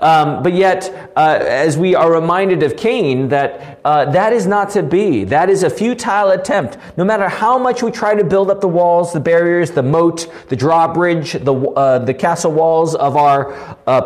Um, 0.00 0.42
but 0.42 0.54
yet, 0.54 1.12
uh, 1.14 1.38
as 1.42 1.76
we 1.76 1.94
are 1.94 2.10
reminded 2.10 2.62
of 2.62 2.76
Cain, 2.76 3.28
that 3.28 3.80
uh, 3.84 4.10
that 4.12 4.32
is 4.32 4.46
not 4.46 4.70
to 4.70 4.82
be. 4.82 5.24
That 5.24 5.50
is 5.50 5.62
a 5.62 5.68
futile 5.68 6.30
attempt. 6.30 6.78
No 6.96 7.04
matter 7.04 7.28
how 7.28 7.58
much 7.58 7.82
we 7.82 7.90
try 7.90 8.14
to 8.14 8.24
build 8.24 8.50
up 8.50 8.62
the 8.62 8.68
walls, 8.68 9.12
the 9.12 9.20
barriers, 9.20 9.72
the 9.72 9.82
moat, 9.82 10.26
the 10.48 10.56
drawbridge, 10.56 11.32
the 11.32 11.54
uh, 11.54 11.98
the 11.98 12.14
castle 12.14 12.52
walls 12.52 12.94
of 12.94 13.16
our 13.16 13.52
uh, 13.86 14.00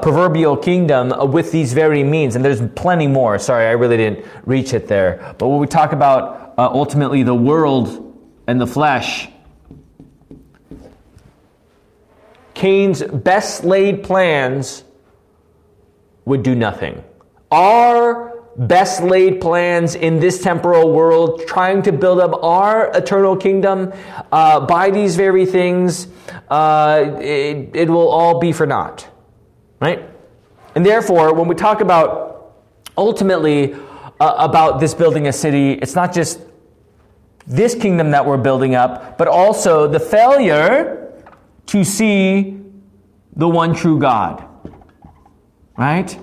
kingdom 0.57 1.33
with 1.33 1.53
these 1.53 1.73
very 1.73 2.03
means, 2.03 2.37
and 2.37 2.45
there's 2.45 2.63
plenty 2.75 3.07
more. 3.07 3.39
Sorry, 3.39 3.67
I 3.67 3.73
really 3.73 3.97
didn't 3.97 4.27
reach 4.45 4.73
it 4.73 4.89
there. 4.89 5.35
But 5.39 5.49
when 5.49 5.59
we 5.61 5.67
talk 5.67 5.93
about 5.93 6.55
uh, 6.59 6.69
ultimately 6.73 7.23
the 7.23 7.35
world 7.35 8.05
and 8.49 8.61
the 8.61 8.67
flesh. 8.67 9.29
Cain's 12.55 13.03
best 13.03 13.63
laid 13.63 14.03
plans 14.03 14.83
would 16.25 16.43
do 16.43 16.57
nothing. 16.57 17.05
Our 17.53 18.43
best 18.57 19.03
laid 19.03 19.41
plans 19.41 19.95
in 19.95 20.19
this 20.19 20.43
temporal 20.43 20.93
world, 20.93 21.47
trying 21.47 21.83
to 21.83 21.93
build 21.93 22.19
up 22.19 22.43
our 22.43 22.91
eternal 22.97 23.37
kingdom 23.37 23.93
uh, 24.33 24.67
by 24.67 24.91
these 24.91 25.15
very 25.15 25.47
things, 25.47 26.09
uh, 26.51 27.19
it, 27.21 27.77
it 27.77 27.89
will 27.89 28.09
all 28.09 28.41
be 28.41 28.51
for 28.51 28.67
naught. 28.67 29.09
Right? 29.79 30.11
And 30.79 30.87
therefore, 30.87 31.35
when 31.35 31.49
we 31.49 31.57
talk 31.57 31.81
about 31.81 32.55
ultimately 32.97 33.75
uh, 33.75 34.35
about 34.39 34.79
this 34.79 34.95
building 34.95 35.27
a 35.27 35.33
city, 35.33 35.73
it's 35.73 35.97
not 35.97 36.15
just 36.15 36.39
this 37.49 37.75
kingdom 37.75 38.13
that 38.13 38.25
we're 38.25 38.37
building 38.37 38.77
up, 38.77 39.19
but 39.19 39.27
also 39.27 39.89
the 39.89 39.99
failure 39.99 41.13
to 41.67 41.83
see 41.83 42.63
the 43.35 43.49
one 43.49 43.75
true 43.75 43.99
God 43.99 44.45
right? 45.79 46.19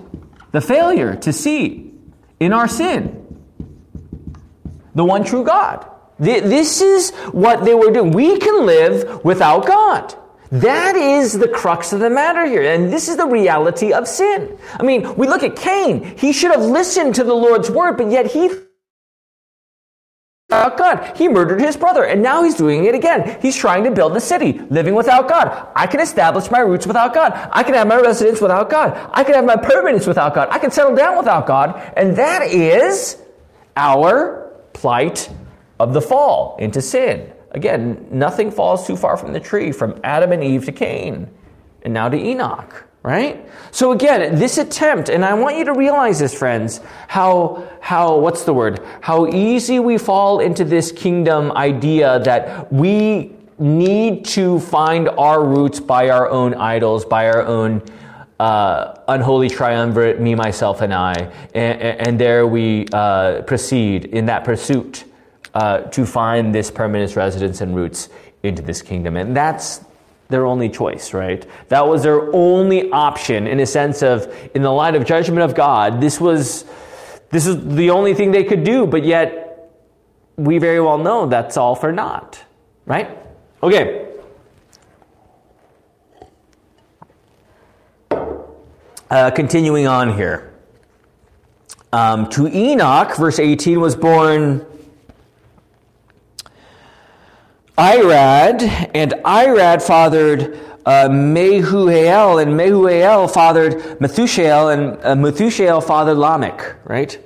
The 0.52 0.60
failure 0.60 1.16
to 1.16 1.32
see 1.32 1.90
in 2.38 2.52
our 2.52 2.68
sin 2.68 3.24
the 4.94 5.04
one 5.04 5.24
true 5.24 5.44
God. 5.44 5.90
This 6.18 6.80
is 6.80 7.10
what 7.32 7.66
they 7.66 7.74
were 7.74 7.90
doing. 7.90 8.12
We 8.12 8.38
can 8.38 8.64
live 8.64 9.22
without 9.24 9.66
God. 9.66 10.14
That 10.50 10.96
is 10.96 11.32
the 11.32 11.48
crux 11.48 11.92
of 11.92 12.00
the 12.00 12.10
matter 12.10 12.46
here. 12.46 12.62
And 12.62 12.92
this 12.92 13.08
is 13.08 13.16
the 13.16 13.26
reality 13.26 13.92
of 13.92 14.06
sin. 14.06 14.56
I 14.74 14.82
mean, 14.82 15.16
we 15.16 15.26
look 15.26 15.42
at 15.42 15.56
Cain. 15.56 16.16
He 16.16 16.32
should 16.32 16.52
have 16.52 16.62
listened 16.62 17.16
to 17.16 17.24
the 17.24 17.34
Lord's 17.34 17.70
word, 17.70 17.96
but 17.96 18.10
yet 18.10 18.26
he 18.26 18.50
without 20.48 20.78
God. 20.78 21.16
He 21.16 21.28
murdered 21.28 21.60
his 21.60 21.76
brother, 21.76 22.04
and 22.04 22.22
now 22.22 22.44
he's 22.44 22.54
doing 22.54 22.84
it 22.84 22.94
again. 22.94 23.38
He's 23.42 23.56
trying 23.56 23.84
to 23.84 23.90
build 23.90 24.16
a 24.16 24.20
city, 24.20 24.52
living 24.70 24.94
without 24.94 25.28
God. 25.28 25.68
I 25.74 25.86
can 25.86 26.00
establish 26.00 26.50
my 26.50 26.60
roots 26.60 26.86
without 26.86 27.12
God. 27.12 27.32
I 27.52 27.62
can 27.62 27.74
have 27.74 27.88
my 27.88 28.00
residence 28.00 28.40
without 28.40 28.70
God. 28.70 29.10
I 29.12 29.24
can 29.24 29.34
have 29.34 29.44
my 29.44 29.56
permanence 29.56 30.06
without 30.06 30.34
God. 30.34 30.48
I 30.50 30.58
can 30.58 30.70
settle 30.70 30.94
down 30.94 31.18
without 31.18 31.46
God. 31.46 31.92
And 31.96 32.16
that 32.16 32.42
is 32.42 33.20
our 33.76 34.52
plight 34.72 35.28
of 35.80 35.92
the 35.92 36.00
fall 36.00 36.56
into 36.58 36.80
sin. 36.80 37.32
Again, 37.52 38.06
nothing 38.10 38.50
falls 38.50 38.86
too 38.86 38.96
far 38.96 39.16
from 39.16 39.32
the 39.32 39.40
tree, 39.40 39.72
from 39.72 40.00
Adam 40.04 40.32
and 40.32 40.42
Eve 40.42 40.64
to 40.66 40.72
Cain, 40.72 41.30
and 41.82 41.94
now 41.94 42.08
to 42.08 42.16
Enoch 42.16 42.86
right? 43.06 43.48
So 43.70 43.92
again, 43.92 44.34
this 44.34 44.58
attempt, 44.58 45.10
and 45.10 45.24
I 45.24 45.32
want 45.34 45.56
you 45.56 45.64
to 45.66 45.72
realize 45.72 46.18
this, 46.18 46.36
friends, 46.36 46.80
how, 47.06 47.64
how, 47.80 48.18
what's 48.18 48.42
the 48.42 48.52
word? 48.52 48.84
How 49.00 49.28
easy 49.28 49.78
we 49.78 49.96
fall 49.96 50.40
into 50.40 50.64
this 50.64 50.90
kingdom 50.90 51.52
idea 51.52 52.18
that 52.24 52.72
we 52.72 53.36
need 53.60 54.24
to 54.24 54.58
find 54.58 55.08
our 55.08 55.44
roots 55.44 55.78
by 55.78 56.10
our 56.10 56.28
own 56.28 56.54
idols, 56.54 57.04
by 57.04 57.28
our 57.28 57.46
own 57.46 57.80
uh, 58.40 58.96
unholy 59.06 59.50
triumvirate, 59.50 60.20
me, 60.20 60.34
myself, 60.34 60.80
and 60.80 60.92
I. 60.92 61.32
And, 61.54 61.80
and 61.80 62.18
there 62.18 62.44
we 62.44 62.86
uh, 62.92 63.42
proceed 63.42 64.06
in 64.06 64.26
that 64.26 64.42
pursuit 64.42 65.04
uh, 65.56 65.80
to 65.88 66.04
find 66.04 66.54
this 66.54 66.70
permanent 66.70 67.16
residence 67.16 67.62
and 67.62 67.74
roots 67.74 68.10
into 68.42 68.60
this 68.60 68.82
kingdom. 68.82 69.16
And 69.16 69.34
that's 69.34 69.82
their 70.28 70.44
only 70.44 70.68
choice, 70.68 71.14
right? 71.14 71.46
That 71.68 71.88
was 71.88 72.02
their 72.02 72.30
only 72.34 72.90
option 72.90 73.46
in 73.46 73.58
a 73.60 73.64
sense 73.64 74.02
of, 74.02 74.30
in 74.54 74.60
the 74.60 74.70
light 74.70 74.94
of 74.94 75.06
judgment 75.06 75.40
of 75.40 75.54
God, 75.54 75.98
this 75.98 76.20
was, 76.20 76.66
this 77.30 77.46
is 77.46 77.74
the 77.74 77.88
only 77.88 78.12
thing 78.12 78.32
they 78.32 78.44
could 78.44 78.64
do, 78.64 78.86
but 78.86 79.02
yet 79.02 79.72
we 80.36 80.58
very 80.58 80.78
well 80.78 80.98
know 80.98 81.24
that's 81.24 81.56
all 81.56 81.74
for 81.74 81.90
naught, 81.90 82.38
right? 82.84 83.16
Okay. 83.62 84.12
Uh, 89.08 89.30
continuing 89.30 89.86
on 89.86 90.14
here. 90.18 90.52
Um, 91.94 92.28
to 92.30 92.46
Enoch, 92.46 93.16
verse 93.16 93.38
18, 93.38 93.80
was 93.80 93.96
born 93.96 94.66
Irad, 97.78 98.90
and 98.94 99.12
Irad 99.24 99.82
fathered 99.82 100.58
uh, 100.86 101.08
and 101.08 102.54
Mehuhael 102.54 103.32
fathered 103.32 103.74
Methushael, 104.00 104.72
and 104.72 105.04
uh, 105.04 105.14
Methushael 105.14 105.84
fathered 105.84 106.16
Lamech, 106.16 106.76
right? 106.84 107.18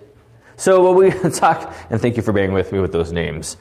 So 0.57 0.83
what 0.83 0.97
we 0.97 1.30
talk, 1.30 1.73
and 1.88 2.00
thank 2.00 2.16
you 2.16 2.23
for 2.23 2.33
bearing 2.33 2.52
with 2.52 2.73
me 2.73 2.80
with 2.80 2.90
those 2.90 3.12
names. 3.12 3.59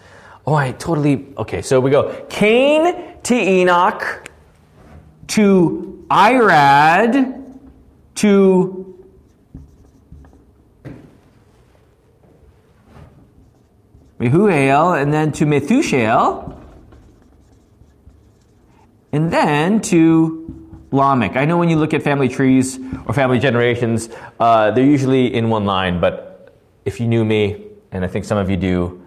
Oh, 0.48 0.56
I 0.56 0.72
totally, 0.72 1.28
okay, 1.38 1.62
so 1.62 1.80
we 1.80 1.92
go 1.92 2.26
Cain 2.28 3.22
to 3.22 3.36
Enoch, 3.36 4.30
to 5.28 6.06
Irad, 6.10 7.56
to 8.16 9.00
Mehuhael, 14.20 15.00
and 15.00 15.14
then 15.14 15.32
to 15.34 15.46
Methushael, 15.46 16.59
and 19.12 19.32
then 19.32 19.82
to 19.82 20.60
Lamech. 20.92 21.36
I 21.36 21.46
know 21.46 21.58
when 21.58 21.70
you 21.70 21.78
look 21.78 21.94
at 21.94 22.02
family 22.02 22.30
trees 22.30 22.80
or 23.06 23.14
family 23.14 23.40
generations, 23.40 24.10
uh, 24.40 24.72
they're 24.72 24.86
usually 24.86 25.34
in 25.34 25.50
one 25.50 25.66
line, 25.66 26.00
but 26.00 26.56
if 26.86 27.00
you 27.00 27.08
knew 27.08 27.24
me, 27.24 27.66
and 27.92 28.04
I 28.04 28.08
think 28.08 28.26
some 28.26 28.38
of 28.38 28.50
you 28.50 28.58
do, 28.58 29.04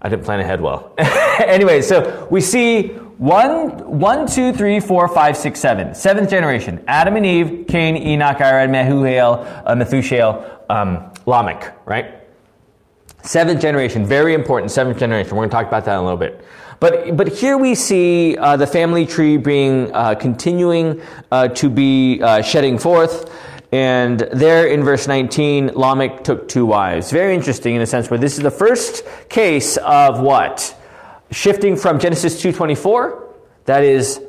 I 0.00 0.08
didn't 0.08 0.24
plan 0.24 0.40
ahead 0.40 0.60
well. 0.60 0.94
anyway, 0.98 1.82
so 1.82 2.26
we 2.30 2.40
see 2.40 2.88
one, 3.18 3.98
one, 4.00 4.26
two, 4.26 4.52
three, 4.52 4.80
four, 4.80 5.08
five, 5.08 5.36
six, 5.36 5.60
seven. 5.60 5.94
Seventh 5.94 6.28
generation. 6.30 6.82
Adam 6.86 7.16
and 7.16 7.24
Eve, 7.24 7.66
Cain, 7.68 7.96
Enoch, 7.96 8.38
Irad, 8.38 8.70
Mehuhael, 8.70 9.62
uh, 9.64 9.74
Methushael, 9.74 10.60
um, 10.68 11.12
Lamech, 11.26 11.74
right? 11.86 12.20
Seventh 13.22 13.60
generation, 13.60 14.04
very 14.04 14.34
important, 14.34 14.70
seventh 14.70 14.98
generation. 14.98 15.30
We're 15.30 15.46
going 15.46 15.50
to 15.50 15.54
talk 15.54 15.66
about 15.66 15.84
that 15.86 15.94
in 15.94 16.00
a 16.00 16.02
little 16.02 16.18
bit. 16.18 16.44
But, 16.80 17.16
but 17.16 17.28
here 17.28 17.56
we 17.56 17.74
see 17.74 18.36
uh, 18.36 18.56
the 18.56 18.66
family 18.66 19.06
tree 19.06 19.36
being 19.36 19.92
uh, 19.92 20.14
continuing 20.14 21.00
uh, 21.30 21.48
to 21.48 21.70
be 21.70 22.20
uh, 22.22 22.42
shedding 22.42 22.78
forth. 22.78 23.30
And 23.72 24.20
there 24.32 24.66
in 24.68 24.84
verse 24.84 25.08
19, 25.08 25.72
Lamech 25.74 26.22
took 26.22 26.48
two 26.48 26.64
wives. 26.64 27.10
Very 27.10 27.34
interesting 27.34 27.74
in 27.74 27.80
a 27.80 27.86
sense 27.86 28.08
where 28.08 28.18
this 28.18 28.36
is 28.36 28.42
the 28.42 28.50
first 28.50 29.04
case 29.28 29.76
of 29.78 30.20
what? 30.20 30.76
Shifting 31.30 31.76
from 31.76 31.98
Genesis 31.98 32.40
2.24, 32.40 33.34
that 33.64 33.82
is 33.82 34.20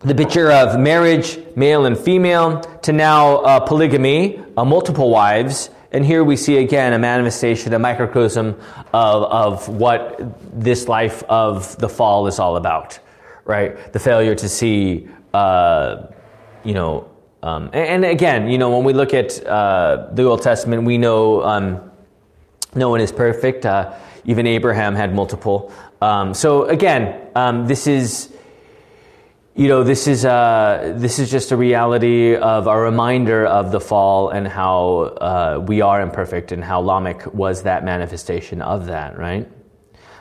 the 0.00 0.14
picture 0.14 0.50
of 0.50 0.78
marriage, 0.78 1.38
male 1.54 1.84
and 1.86 1.96
female, 1.96 2.60
to 2.82 2.92
now 2.92 3.36
uh, 3.38 3.60
polygamy, 3.60 4.42
uh, 4.56 4.64
multiple 4.64 5.10
wives, 5.10 5.70
and 5.92 6.04
here 6.04 6.24
we 6.24 6.36
see 6.36 6.58
again 6.58 6.92
a 6.92 6.98
manifestation, 6.98 7.72
a 7.72 7.78
microcosm 7.78 8.58
of, 8.92 9.22
of 9.24 9.68
what 9.68 10.20
this 10.60 10.88
life 10.88 11.22
of 11.24 11.76
the 11.78 11.88
fall 11.88 12.26
is 12.26 12.38
all 12.38 12.56
about, 12.56 12.98
right? 13.44 13.92
The 13.92 13.98
failure 14.00 14.34
to 14.34 14.48
see, 14.48 15.08
uh, 15.32 16.06
you 16.64 16.74
know, 16.74 17.10
um, 17.42 17.70
and, 17.72 18.04
and, 18.04 18.04
again, 18.04 18.48
you 18.48 18.58
know, 18.58 18.74
when 18.74 18.84
we 18.84 18.92
look 18.92 19.14
at 19.14 19.44
uh, 19.46 20.08
the 20.12 20.24
Old 20.24 20.42
Testament, 20.42 20.82
we 20.82 20.98
know 20.98 21.44
um, 21.44 21.92
no 22.74 22.88
one 22.88 23.00
is 23.00 23.12
perfect. 23.12 23.64
Uh, 23.64 23.92
even 24.24 24.46
Abraham 24.46 24.96
had 24.96 25.14
multiple. 25.14 25.72
Um, 26.02 26.34
so 26.34 26.64
again, 26.64 27.28
um, 27.36 27.66
this 27.66 27.86
is 27.86 28.35
you 29.56 29.68
know, 29.68 29.82
this 29.82 30.06
is, 30.06 30.26
uh, 30.26 30.92
this 30.96 31.18
is 31.18 31.30
just 31.30 31.50
a 31.50 31.56
reality 31.56 32.36
of 32.36 32.66
a 32.66 32.78
reminder 32.78 33.46
of 33.46 33.72
the 33.72 33.80
fall 33.80 34.28
and 34.28 34.46
how 34.46 34.98
uh, 34.98 35.64
we 35.66 35.80
are 35.80 36.02
imperfect 36.02 36.52
and 36.52 36.62
how 36.62 36.80
Lamech 36.80 37.32
was 37.32 37.62
that 37.62 37.82
manifestation 37.82 38.60
of 38.60 38.84
that, 38.86 39.18
right? 39.18 39.48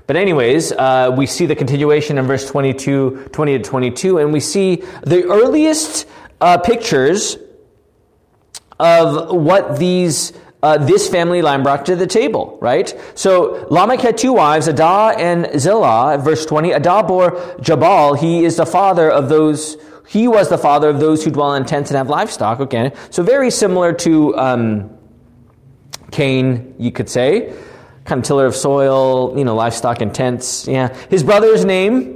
But 0.08 0.16
anyways, 0.16 0.72
uh, 0.72 1.14
we 1.18 1.26
see 1.26 1.48
the 1.48 1.56
continuation 1.56 2.18
in 2.18 2.26
verse 2.26 2.50
22, 2.50 3.30
20 3.34 3.58
to 3.58 3.64
22, 3.64 4.20
and 4.20 4.32
we 4.32 4.40
see 4.40 4.78
the 5.04 5.26
earliest 5.26 6.08
uh, 6.40 6.58
pictures 6.58 7.38
of 8.80 9.36
what 9.36 9.78
these 9.78 10.32
uh, 10.64 10.78
this 10.78 11.10
family 11.10 11.42
line 11.42 11.64
brought 11.64 11.86
to 11.86 11.96
the 11.96 12.08
table, 12.08 12.58
right? 12.62 12.94
So 13.14 13.68
Lamech 13.70 14.02
had 14.02 14.18
two 14.18 14.34
wives, 14.34 14.68
Adah 14.68 15.14
and 15.18 15.46
Zillah. 15.60 16.18
Verse 16.18 16.46
20, 16.46 16.74
Adah 16.74 17.04
bore 17.04 17.58
Jabal. 17.62 18.16
He 18.16 18.44
is 18.44 18.58
the 18.58 18.66
father 18.66 19.10
of 19.12 19.30
those, 19.30 19.78
he 20.08 20.28
was 20.28 20.50
the 20.50 20.58
father 20.58 20.90
of 20.90 21.00
those 21.00 21.24
who 21.24 21.32
dwell 21.32 21.54
in 21.56 21.66
tents 21.66 21.92
and 21.92 21.98
have 21.98 22.10
livestock. 22.10 22.60
Okay. 22.62 22.94
So 23.12 23.22
very 23.22 23.52
similar 23.52 23.94
to 23.94 24.36
um, 24.38 24.98
Cain, 26.12 26.76
you 26.80 26.92
could 26.92 27.10
say. 27.10 27.54
Kind 28.06 28.20
of 28.20 28.26
tiller 28.26 28.46
of 28.46 28.56
soil, 28.56 29.38
you 29.38 29.44
know, 29.44 29.56
livestock 29.56 30.02
and 30.02 30.14
tents. 30.14 30.68
Yeah. 30.68 30.96
His 31.10 31.24
brother's 31.24 31.66
name 31.66 32.16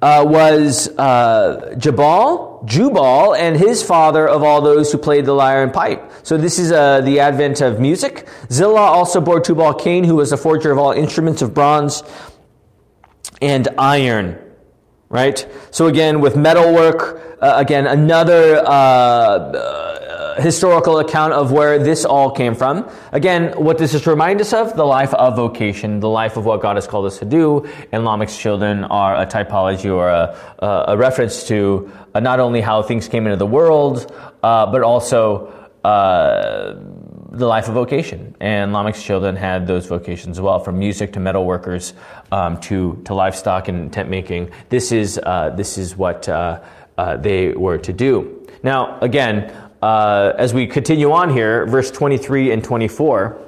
uh, 0.00 0.24
was 0.26 0.88
uh, 0.96 1.74
Jabal, 1.78 2.47
Jubal, 2.64 3.34
and 3.34 3.56
his 3.56 3.82
father 3.82 4.28
of 4.28 4.42
all 4.42 4.60
those 4.60 4.92
who 4.92 4.98
played 4.98 5.24
the 5.24 5.32
lyre 5.32 5.62
and 5.62 5.72
pipe. 5.72 6.10
So 6.22 6.36
this 6.36 6.58
is 6.58 6.72
uh, 6.72 7.00
the 7.00 7.20
advent 7.20 7.60
of 7.60 7.80
music. 7.80 8.28
Zillah 8.50 8.80
also 8.80 9.20
bore 9.20 9.40
Tubal 9.40 9.74
Cain, 9.74 10.04
who 10.04 10.16
was 10.16 10.32
a 10.32 10.36
forger 10.36 10.70
of 10.70 10.78
all 10.78 10.92
instruments 10.92 11.42
of 11.42 11.54
bronze 11.54 12.02
and 13.40 13.68
iron. 13.78 14.38
Right? 15.08 15.46
So 15.70 15.86
again, 15.86 16.20
with 16.20 16.36
metalwork, 16.36 17.38
uh, 17.40 17.54
again, 17.56 17.86
another 17.86 18.62
uh, 18.66 19.97
historical 20.40 20.98
account 20.98 21.32
of 21.32 21.52
where 21.52 21.78
this 21.78 22.04
all 22.04 22.30
came 22.30 22.54
from. 22.54 22.88
Again, 23.12 23.52
what 23.56 23.78
this 23.78 24.06
remind 24.06 24.40
us 24.40 24.52
of? 24.52 24.76
The 24.76 24.84
life 24.84 25.12
of 25.14 25.36
vocation, 25.36 26.00
the 26.00 26.08
life 26.08 26.36
of 26.36 26.44
what 26.44 26.60
God 26.60 26.76
has 26.76 26.86
called 26.86 27.06
us 27.06 27.18
to 27.18 27.24
do. 27.24 27.68
And 27.92 28.04
Lamech's 28.04 28.36
children 28.36 28.84
are 28.84 29.16
a 29.16 29.26
typology 29.26 29.92
or 29.92 30.08
a, 30.08 30.36
a 30.88 30.96
reference 30.96 31.46
to 31.48 31.90
uh, 32.14 32.20
not 32.20 32.40
only 32.40 32.60
how 32.60 32.82
things 32.82 33.08
came 33.08 33.26
into 33.26 33.36
the 33.36 33.46
world, 33.46 34.12
uh, 34.42 34.66
but 34.66 34.82
also 34.82 35.46
uh, 35.84 36.74
the 37.30 37.46
life 37.46 37.68
of 37.68 37.74
vocation. 37.74 38.34
And 38.40 38.72
Lamech's 38.72 39.02
children 39.02 39.36
had 39.36 39.66
those 39.66 39.86
vocations 39.86 40.38
as 40.38 40.40
well, 40.40 40.58
from 40.58 40.78
music 40.78 41.12
to 41.14 41.20
metal 41.20 41.44
workers 41.44 41.94
um, 42.32 42.58
to, 42.60 43.00
to 43.04 43.14
livestock 43.14 43.68
and 43.68 43.92
tent 43.92 44.08
making. 44.08 44.50
This 44.68 44.92
is, 44.92 45.18
uh, 45.22 45.50
this 45.50 45.78
is 45.78 45.96
what 45.96 46.28
uh, 46.28 46.60
uh, 46.96 47.16
they 47.16 47.52
were 47.52 47.78
to 47.78 47.92
do. 47.92 48.46
Now, 48.62 48.98
again, 49.00 49.52
uh, 49.82 50.32
as 50.36 50.52
we 50.52 50.66
continue 50.66 51.12
on 51.12 51.30
here, 51.30 51.66
verse 51.66 51.90
23 51.90 52.52
and 52.52 52.64
24. 52.64 53.38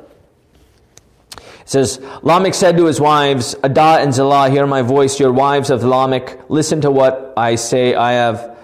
It 1.37 1.43
says, 1.65 2.01
Lamech 2.23 2.55
said 2.55 2.77
to 2.77 2.87
his 2.87 3.01
wives, 3.01 3.55
Adah 3.63 3.99
and 4.01 4.13
Zillah, 4.13 4.51
hear 4.51 4.67
my 4.67 4.83
voice, 4.83 5.21
your 5.21 5.33
wives 5.33 5.71
of 5.71 5.85
Lamech, 5.85 6.51
listen 6.51 6.81
to 6.83 6.91
what 6.91 7.33
I 7.37 7.55
say. 7.55 7.95
I 7.95 8.13
have, 8.13 8.59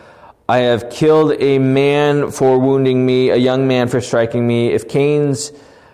I 0.49 0.58
have 0.58 0.90
killed 0.90 1.40
a 1.40 1.58
man 1.58 2.30
for 2.30 2.58
wounding 2.58 3.04
me, 3.06 3.30
a 3.30 3.37
young 3.37 3.68
man 3.68 3.88
for 3.88 4.00
striking 4.00 4.46
me. 4.46 4.73
If 4.73 4.88
Cain's 4.88 5.52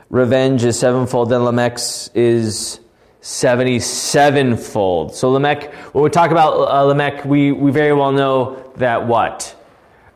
revenge 0.09 0.65
is 0.65 0.79
sevenfold, 0.79 1.31
then 1.31 1.45
Lamech's 1.45 2.11
is 2.15 2.81
77fold. 3.23 5.13
So 5.13 5.31
Lamech, 5.31 5.73
when 5.95 6.05
we 6.05 6.11
talk 6.11 6.31
about 6.31 6.55
uh, 6.55 6.83
Lamech, 6.83 7.25
we, 7.25 7.53
we 7.53 7.71
very 7.71 7.93
well 7.93 8.13
know 8.13 8.73
that 8.77 9.07
what? 9.07 9.57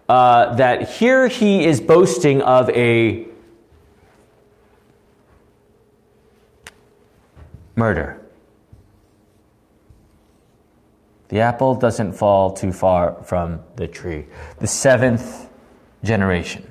Uh, 0.08 0.54
that 0.54 0.90
here 0.90 1.28
he 1.28 1.64
is 1.64 1.80
boasting 1.80 2.40
of 2.42 2.70
a 2.70 3.26
murder. 7.74 8.20
The 11.28 11.40
apple 11.40 11.74
doesn't 11.74 12.12
fall 12.12 12.52
too 12.52 12.72
far 12.72 13.22
from 13.24 13.60
the 13.74 13.88
tree. 13.88 14.26
The 14.58 14.66
seventh 14.66 15.48
generation. 16.04 16.70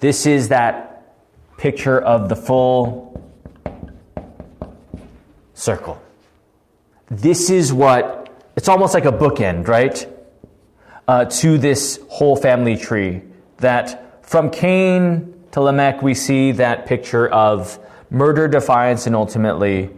This 0.00 0.24
is 0.24 0.48
that 0.48 1.14
picture 1.58 2.00
of 2.00 2.30
the 2.30 2.36
full 2.36 3.30
circle. 5.52 6.00
This 7.10 7.50
is 7.50 7.72
what, 7.72 8.32
it's 8.56 8.68
almost 8.68 8.94
like 8.94 9.04
a 9.04 9.12
bookend, 9.12 9.68
right? 9.68 10.08
Uh, 11.10 11.24
to 11.24 11.58
this 11.58 11.98
whole 12.08 12.36
family 12.36 12.76
tree. 12.76 13.20
That 13.56 14.24
from 14.24 14.48
Cain 14.48 15.34
to 15.50 15.60
Lamech, 15.60 16.02
we 16.02 16.14
see 16.14 16.52
that 16.52 16.86
picture 16.86 17.26
of 17.28 17.80
murder, 18.10 18.46
defiance, 18.46 19.08
and 19.08 19.16
ultimately 19.16 19.90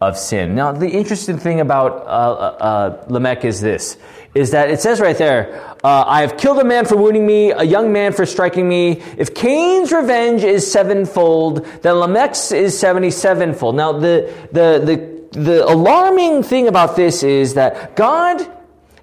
of 0.00 0.16
sin. 0.16 0.54
Now, 0.54 0.72
the 0.72 0.88
interesting 0.88 1.36
thing 1.36 1.60
about 1.60 1.92
uh, 1.92 2.06
uh, 2.06 2.64
uh 2.70 3.04
Lamech 3.08 3.44
is 3.44 3.60
this: 3.60 3.98
is 4.34 4.52
that 4.52 4.70
it 4.70 4.80
says 4.80 5.00
right 5.00 5.18
there, 5.18 5.62
uh, 5.84 6.04
"I 6.06 6.22
have 6.22 6.38
killed 6.38 6.58
a 6.58 6.64
man 6.64 6.86
for 6.86 6.96
wounding 6.96 7.26
me, 7.26 7.50
a 7.50 7.62
young 7.62 7.92
man 7.92 8.14
for 8.14 8.24
striking 8.24 8.66
me. 8.66 9.02
If 9.18 9.34
Cain's 9.34 9.92
revenge 9.92 10.44
is 10.44 10.70
sevenfold, 10.70 11.66
then 11.82 12.00
Lamech's 12.00 12.52
is 12.52 12.78
seventy-sevenfold." 12.78 13.76
Now, 13.76 13.92
the 13.92 14.32
the 14.50 14.80
the 14.88 14.96
the 15.38 15.64
alarming 15.66 16.42
thing 16.42 16.68
about 16.68 16.96
this 16.96 17.22
is 17.22 17.52
that 17.52 17.96
God 17.96 18.50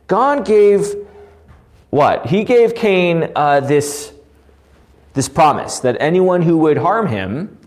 God 0.07 0.43
gave 0.43 0.95
what? 1.91 2.25
He 2.25 2.45
gave 2.45 2.73
Cain 2.73 3.31
uh, 3.35 3.59
this, 3.59 4.13
this 5.13 5.27
promise 5.27 5.81
that 5.81 5.97
anyone 5.99 6.41
who 6.41 6.57
would 6.59 6.77
harm 6.77 7.05
him 7.05 7.59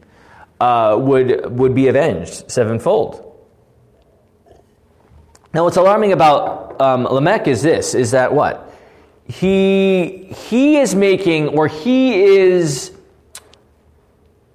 uh, 0.58 0.96
would, 0.98 1.50
would 1.50 1.74
be 1.74 1.88
avenged 1.88 2.50
sevenfold. 2.50 3.20
Now, 5.52 5.64
what's 5.64 5.76
alarming 5.76 6.12
about 6.12 6.80
um, 6.80 7.04
Lamech 7.04 7.46
is 7.46 7.62
this: 7.62 7.94
is 7.94 8.10
that 8.10 8.32
what 8.32 8.74
he 9.28 10.32
he 10.48 10.78
is 10.78 10.96
making, 10.96 11.48
or 11.48 11.68
he 11.68 12.14
is 12.24 12.92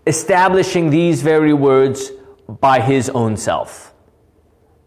establishing 0.06 0.90
these 0.90 1.22
very 1.22 1.54
words 1.54 2.12
by 2.50 2.82
his 2.82 3.10
own 3.12 3.38
self, 3.38 3.94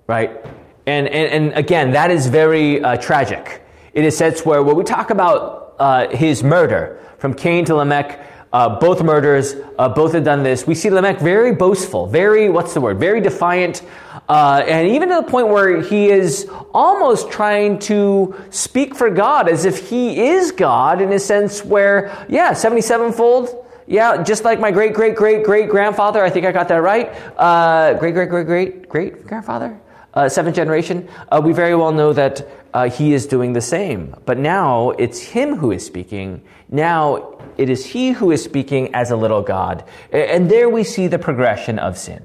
right? 0.06 0.44
And 0.84 1.08
and, 1.08 1.46
and 1.46 1.58
again, 1.58 1.92
that 1.92 2.10
is 2.10 2.26
very 2.26 2.84
uh, 2.84 2.96
tragic 2.98 3.61
it 3.94 4.04
is 4.04 4.16
said 4.16 4.38
where, 4.40 4.62
where 4.62 4.74
we 4.74 4.84
talk 4.84 5.10
about 5.10 5.74
uh, 5.78 6.08
his 6.08 6.42
murder 6.42 6.98
from 7.18 7.34
Cain 7.34 7.64
to 7.66 7.74
Lamech, 7.74 8.28
uh, 8.52 8.78
both 8.78 9.02
murders, 9.02 9.54
uh, 9.78 9.88
both 9.88 10.12
have 10.12 10.24
done 10.24 10.42
this. 10.42 10.66
We 10.66 10.74
see 10.74 10.90
Lamech 10.90 11.20
very 11.20 11.54
boastful, 11.54 12.06
very, 12.06 12.48
what's 12.48 12.74
the 12.74 12.80
word, 12.80 12.98
very 12.98 13.20
defiant, 13.20 13.82
uh, 14.28 14.62
and 14.66 14.88
even 14.88 15.08
to 15.08 15.16
the 15.16 15.22
point 15.22 15.48
where 15.48 15.80
he 15.80 16.10
is 16.10 16.48
almost 16.74 17.30
trying 17.30 17.78
to 17.80 18.34
speak 18.50 18.94
for 18.94 19.10
God 19.10 19.48
as 19.48 19.64
if 19.64 19.88
he 19.88 20.20
is 20.20 20.52
God 20.52 21.00
in 21.00 21.12
a 21.12 21.18
sense 21.18 21.64
where, 21.64 22.26
yeah, 22.28 22.52
77 22.52 23.12
fold, 23.12 23.66
yeah, 23.86 24.22
just 24.22 24.44
like 24.44 24.60
my 24.60 24.70
great, 24.70 24.94
great, 24.94 25.16
great, 25.16 25.44
great 25.44 25.68
grandfather, 25.68 26.22
I 26.22 26.30
think 26.30 26.46
I 26.46 26.52
got 26.52 26.68
that 26.68 26.82
right. 26.82 27.08
Uh, 27.36 27.94
great, 27.94 28.14
great, 28.14 28.28
great, 28.28 28.46
great, 28.46 28.88
great 28.88 29.26
grandfather? 29.26 29.80
uh, 30.14 30.28
seventh 30.28 30.56
generation, 30.56 31.08
uh, 31.30 31.40
we 31.42 31.52
very 31.52 31.74
well 31.74 31.92
know 31.92 32.12
that 32.12 32.61
uh, 32.74 32.88
he 32.88 33.12
is 33.12 33.26
doing 33.26 33.52
the 33.52 33.60
same. 33.60 34.14
But 34.24 34.38
now 34.38 34.90
it's 34.90 35.20
him 35.20 35.56
who 35.56 35.72
is 35.72 35.84
speaking. 35.84 36.42
Now 36.68 37.38
it 37.58 37.68
is 37.68 37.86
he 37.86 38.12
who 38.12 38.30
is 38.30 38.42
speaking 38.42 38.94
as 38.94 39.10
a 39.10 39.16
little 39.16 39.42
God. 39.42 39.84
And 40.10 40.50
there 40.50 40.68
we 40.68 40.84
see 40.84 41.06
the 41.06 41.18
progression 41.18 41.78
of 41.78 41.98
sin. 41.98 42.24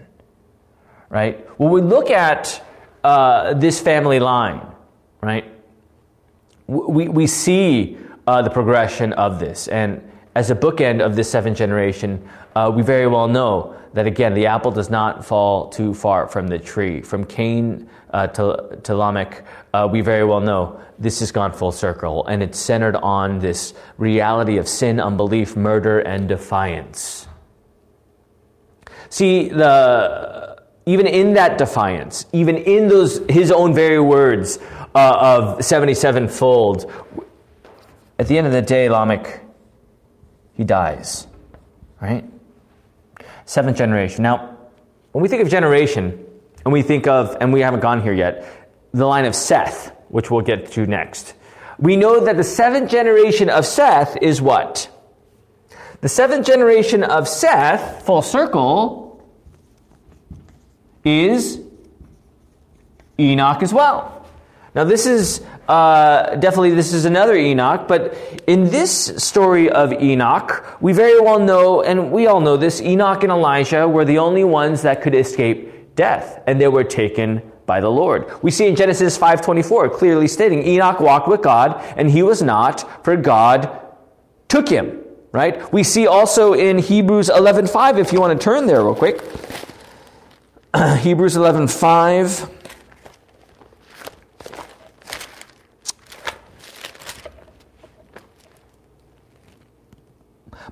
Right? 1.10 1.40
When 1.60 1.72
we 1.72 1.82
look 1.82 2.10
at 2.10 2.64
uh, 3.04 3.54
this 3.54 3.80
family 3.80 4.20
line, 4.20 4.62
right, 5.22 5.46
we, 6.68 7.08
we 7.08 7.28
see 7.28 7.98
uh, 8.26 8.42
the 8.42 8.50
progression 8.50 9.14
of 9.14 9.40
this. 9.40 9.68
And 9.68 10.12
as 10.38 10.52
a 10.52 10.56
bookend 10.56 11.04
of 11.04 11.16
this 11.16 11.32
seventh 11.32 11.58
generation, 11.58 12.30
uh, 12.56 12.72
we 12.74 12.84
very 12.84 13.08
well 13.08 13.28
know 13.28 13.76
that 13.94 14.06
again, 14.06 14.36
the 14.36 14.46
apple 14.46 14.70
does 14.70 14.88
not 14.88 15.26
fall 15.26 15.68
too 15.70 15.96
far 15.96 16.28
from 16.28 16.48
the 16.48 16.60
tree. 16.60 17.02
From 17.02 17.26
Cain 17.26 17.90
uh, 18.12 18.28
to, 18.28 18.78
to 18.84 18.96
Lamech, 18.96 19.44
uh, 19.74 19.90
we 19.92 20.02
very 20.02 20.24
well 20.24 20.40
know 20.40 20.80
this 21.00 21.22
has 21.22 21.32
gone 21.32 21.52
full 21.54 21.72
circle, 21.72 22.24
and 22.28 22.44
it's 22.44 22.60
centered 22.60 22.96
on 22.98 23.40
this 23.40 23.74
reality 23.98 24.58
of 24.58 24.68
sin, 24.68 25.00
unbelief, 25.00 25.56
murder, 25.56 26.02
and 26.02 26.30
defiance. 26.30 27.28
See, 29.10 29.50
the, 29.50 30.62
even 30.86 31.08
in 31.08 31.34
that 31.34 31.58
defiance, 31.58 32.28
even 32.32 32.58
in 32.58 32.90
those 32.90 33.26
his 33.28 33.52
own 33.52 33.74
very 33.74 34.00
words 34.00 34.60
uh, 34.94 35.56
of 35.58 35.66
77 35.66 36.28
fold, 36.28 36.92
at 38.20 38.28
the 38.28 38.38
end 38.38 38.46
of 38.46 38.54
the 38.54 38.62
day, 38.62 38.88
Lamech, 38.88 39.47
he 40.58 40.66
dies, 40.66 41.28
right? 42.02 42.26
seventh 43.48 43.78
generation. 43.78 44.24
Now, 44.24 44.58
when 45.14 45.24
we 45.24 45.30
think 45.30 45.42
of 45.42 45.50
generation, 45.50 46.26
and 46.66 46.74
we 46.74 46.82
think 46.82 47.08
of, 47.08 47.38
and 47.40 47.54
we 47.54 47.62
haven't 47.62 47.80
gone 47.80 48.02
here 48.02 48.14
yet, 48.14 48.46
the 48.92 49.06
line 49.06 49.26
of 49.26 49.34
Seth, 49.34 49.96
which 50.10 50.30
we'll 50.30 50.42
get 50.42 50.72
to 50.74 50.86
next. 50.86 51.34
We 51.80 51.96
know 51.96 52.26
that 52.26 52.36
the 52.36 52.44
seventh 52.44 52.92
generation 52.92 53.50
of 53.50 53.66
Seth 53.66 54.18
is 54.22 54.42
what? 54.42 54.90
The 56.02 56.10
seventh 56.10 56.46
generation 56.46 57.04
of 57.04 57.28
Seth, 57.28 58.06
full 58.06 58.22
circle, 58.22 59.26
is 61.06 61.62
Enoch 63.18 63.64
as 63.64 63.74
well. 63.74 64.26
Now, 64.76 64.84
this 64.84 65.06
is 65.06 65.42
uh, 65.68 66.36
definitely 66.36 66.72
this 66.72 66.94
is 66.94 67.06
another 67.06 67.36
Enoch, 67.36 67.88
but 67.88 68.18
in 68.48 68.70
this 68.70 69.14
story 69.18 69.70
of 69.70 69.92
Enoch, 69.94 70.78
we 70.80 70.94
very 70.94 71.20
well 71.20 71.40
know, 71.40 71.82
and 71.82 72.12
we 72.12 72.28
all 72.28 72.40
know 72.40 72.58
this: 72.58 72.82
Enoch 72.82 73.24
and 73.24 73.32
Elijah 73.32 73.88
were 73.88 74.06
the 74.06 74.18
only 74.18 74.44
ones 74.44 74.82
that 74.84 75.02
could 75.02 75.14
escape 75.14 75.96
death, 75.96 76.42
and 76.48 76.62
they 76.62 76.68
were 76.68 76.84
taken 76.84 77.42
by 77.68 77.82
the 77.82 77.92
Lord. 77.92 78.32
We 78.42 78.50
see 78.50 78.66
in 78.66 78.76
Genesis 78.76 79.18
5:24 79.18 79.90
clearly 79.90 80.28
stating 80.28 80.66
Enoch 80.66 81.00
walked 81.00 81.28
with 81.28 81.42
God 81.42 81.84
and 81.98 82.10
he 82.10 82.24
was 82.24 82.42
not 82.42 83.04
for 83.04 83.16
God 83.18 83.70
took 84.48 84.70
him, 84.70 85.00
right? 85.34 85.72
We 85.74 85.84
see 85.84 86.08
also 86.08 86.54
in 86.54 86.80
Hebrews 86.80 87.30
11:5 87.30 88.00
if 88.00 88.14
you 88.14 88.22
want 88.22 88.40
to 88.40 88.44
turn 88.44 88.66
there 88.66 88.82
real 88.84 88.96
quick. 88.96 89.22
Hebrews 91.00 91.36
11:5 91.36 92.50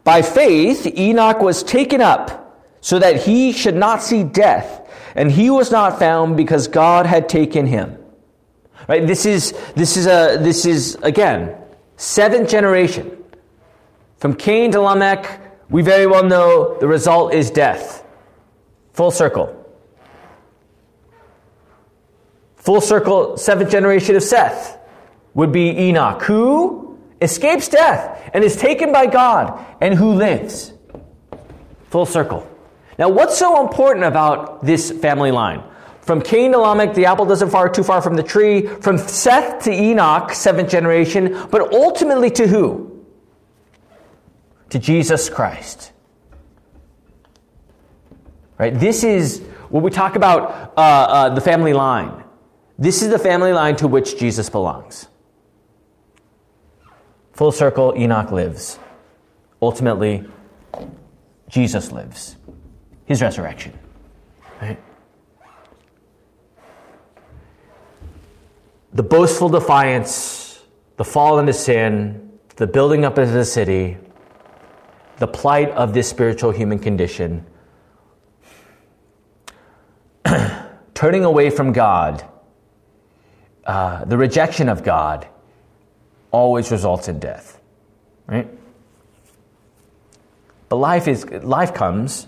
By 0.05 0.21
faith 0.21 0.85
Enoch 0.97 1.39
was 1.39 1.63
taken 1.63 1.99
up 1.99 2.63
so 2.79 2.99
that 2.99 3.23
he 3.23 3.51
should 3.51 3.75
not 3.75 4.03
see 4.03 4.23
death 4.23 4.87
and 5.15 5.31
he 5.31 5.49
was 5.49 5.71
not 5.71 5.97
found 5.97 6.37
because 6.37 6.67
God 6.67 7.07
had 7.07 7.27
taken 7.27 7.65
him. 7.65 7.97
Right? 8.87 9.05
This 9.05 9.25
is 9.25 9.53
this 9.75 9.97
is 9.97 10.05
a 10.05 10.37
this 10.39 10.65
is 10.65 10.95
again 11.01 11.57
seventh 11.97 12.49
generation. 12.49 13.11
From 14.17 14.35
Cain 14.35 14.71
to 14.73 14.81
Lamech, 14.81 15.41
we 15.71 15.81
very 15.81 16.05
well 16.05 16.23
know 16.23 16.77
the 16.79 16.87
result 16.87 17.33
is 17.33 17.49
death. 17.49 18.05
Full 18.93 19.09
circle. 19.09 19.65
Full 22.57 22.81
circle, 22.81 23.37
seventh 23.37 23.71
generation 23.71 24.15
of 24.15 24.21
Seth 24.21 24.77
would 25.33 25.51
be 25.51 25.69
Enoch, 25.87 26.21
who 26.21 26.84
escapes 27.21 27.67
death 27.69 28.29
and 28.33 28.43
is 28.43 28.55
taken 28.55 28.91
by 28.91 29.05
God 29.05 29.65
and 29.81 29.93
who 29.93 30.13
lives. 30.13 30.73
Full 31.89 32.05
circle. 32.05 32.47
Now, 32.97 33.09
what's 33.09 33.37
so 33.37 33.61
important 33.61 34.05
about 34.05 34.63
this 34.63 34.91
family 34.91 35.31
line? 35.31 35.63
From 36.01 36.21
Cain 36.21 36.51
to 36.51 36.59
Lamech, 36.59 36.93
the 36.93 37.05
apple 37.05 37.25
doesn't 37.25 37.49
fall 37.49 37.67
too 37.69 37.83
far 37.83 38.01
from 38.01 38.15
the 38.15 38.23
tree. 38.23 38.67
From 38.67 38.97
Seth 38.97 39.63
to 39.63 39.71
Enoch, 39.71 40.31
seventh 40.31 40.69
generation, 40.69 41.47
but 41.49 41.73
ultimately 41.73 42.29
to 42.31 42.47
who? 42.47 43.05
To 44.69 44.79
Jesus 44.79 45.29
Christ. 45.29 45.91
Right? 48.57 48.73
This 48.73 49.03
is 49.03 49.41
when 49.69 49.83
we 49.83 49.91
talk 49.91 50.15
about 50.15 50.73
uh, 50.77 50.81
uh, 50.81 51.29
the 51.35 51.41
family 51.41 51.73
line. 51.73 52.23
This 52.77 53.01
is 53.01 53.09
the 53.09 53.19
family 53.19 53.51
line 53.51 53.75
to 53.77 53.87
which 53.87 54.17
Jesus 54.17 54.49
belongs. 54.49 55.07
Full 57.35 57.51
circle, 57.51 57.93
Enoch 57.97 58.31
lives. 58.31 58.79
Ultimately, 59.61 60.23
Jesus 61.49 61.91
lives 61.91 62.37
his 63.05 63.21
resurrection. 63.21 63.77
Right? 64.61 64.79
The 68.93 69.03
boastful 69.03 69.49
defiance, 69.49 70.63
the 70.95 71.03
fall 71.03 71.37
into 71.39 71.51
sin, 71.51 72.39
the 72.55 72.67
building 72.67 73.03
up 73.03 73.17
of 73.17 73.33
the 73.33 73.43
city, 73.43 73.97
the 75.17 75.27
plight 75.27 75.71
of 75.71 75.93
this 75.93 76.09
spiritual 76.09 76.51
human 76.51 76.79
condition, 76.79 77.45
turning 80.93 81.25
away 81.25 81.49
from 81.49 81.73
God, 81.73 82.25
uh, 83.65 84.05
the 84.05 84.17
rejection 84.17 84.69
of 84.69 84.83
God, 84.83 85.27
always 86.35 86.69
results 86.69 87.07
in 87.07 87.19
death. 87.19 87.61
Right? 88.27 88.49
But 90.67 90.75
life 90.75 91.07
is 91.07 91.25
life 91.25 91.73
comes 91.73 92.27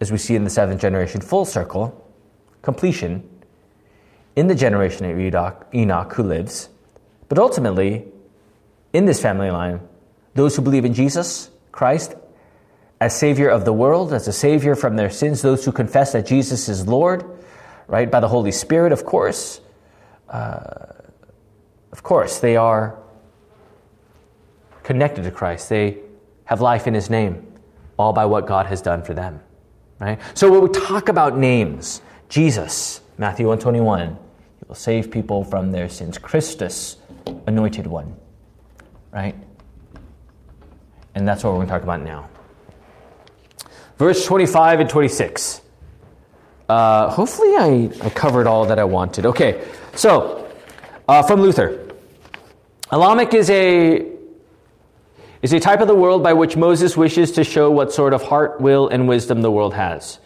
as 0.00 0.10
we 0.10 0.18
see 0.18 0.34
in 0.34 0.42
the 0.42 0.50
seventh 0.50 0.80
generation, 0.80 1.20
full 1.20 1.44
circle, 1.44 1.84
completion, 2.62 3.22
in 4.34 4.48
the 4.48 4.54
generation 4.54 5.08
of 5.08 5.20
Enoch, 5.20 5.66
Enoch 5.72 6.12
who 6.14 6.24
lives. 6.24 6.68
But 7.28 7.38
ultimately, 7.38 8.04
in 8.92 9.04
this 9.04 9.22
family 9.22 9.50
line, 9.50 9.80
those 10.34 10.56
who 10.56 10.62
believe 10.62 10.84
in 10.84 10.92
Jesus 10.92 11.50
Christ 11.70 12.16
as 13.00 13.16
Savior 13.16 13.48
of 13.48 13.64
the 13.64 13.72
world, 13.72 14.12
as 14.12 14.26
a 14.26 14.32
Savior 14.32 14.74
from 14.74 14.96
their 14.96 15.10
sins, 15.10 15.42
those 15.42 15.64
who 15.64 15.72
confess 15.72 16.12
that 16.12 16.26
Jesus 16.26 16.68
is 16.68 16.88
Lord, 16.88 17.24
right, 17.86 18.10
by 18.10 18.18
the 18.18 18.28
Holy 18.28 18.52
Spirit, 18.52 18.92
of 18.92 19.04
course, 19.04 19.60
uh, 20.28 20.86
of 21.92 22.02
course, 22.02 22.40
they 22.40 22.56
are 22.56 23.01
connected 24.92 25.24
to 25.24 25.30
Christ. 25.30 25.70
They 25.70 25.96
have 26.44 26.60
life 26.60 26.86
in 26.86 26.92
His 26.92 27.08
name, 27.08 27.50
all 27.98 28.12
by 28.12 28.26
what 28.26 28.46
God 28.46 28.66
has 28.66 28.82
done 28.82 29.02
for 29.02 29.14
them. 29.14 29.40
Right? 29.98 30.20
So 30.34 30.50
when 30.50 30.60
we 30.60 30.68
talk 30.68 31.08
about 31.08 31.38
names, 31.38 32.02
Jesus, 32.28 33.00
Matthew 33.16 33.46
121, 33.46 34.08
he 34.10 34.16
will 34.68 34.74
save 34.74 35.10
people 35.10 35.44
from 35.44 35.72
their 35.72 35.88
sins. 35.88 36.18
Christus, 36.18 36.98
anointed 37.46 37.86
one. 37.86 38.14
Right? 39.12 39.34
And 41.14 41.26
that's 41.26 41.42
what 41.42 41.54
we're 41.54 41.60
going 41.60 41.68
to 41.68 41.72
talk 41.72 41.82
about 41.82 42.02
now. 42.02 42.28
Verse 43.96 44.26
25 44.26 44.80
and 44.80 44.90
26. 44.90 45.62
Uh, 46.68 47.08
hopefully, 47.08 47.56
I, 47.56 47.90
I 48.02 48.10
covered 48.10 48.46
all 48.46 48.66
that 48.66 48.78
I 48.78 48.84
wanted. 48.84 49.24
Okay, 49.24 49.66
so 49.94 50.50
uh, 51.08 51.22
from 51.22 51.40
Luther. 51.40 51.78
Alamic 52.90 53.32
is 53.32 53.48
a 53.48 54.11
is 55.42 55.52
a 55.52 55.60
type 55.60 55.80
of 55.80 55.88
the 55.88 55.94
world 55.94 56.22
by 56.22 56.32
which 56.32 56.56
Moses 56.56 56.96
wishes 56.96 57.32
to 57.32 57.44
show 57.44 57.70
what 57.70 57.92
sort 57.92 58.14
of 58.14 58.22
heart, 58.22 58.60
will, 58.60 58.88
and 58.88 59.08
wisdom 59.08 59.42
the 59.42 59.50
world 59.50 59.74
has. 59.74 60.20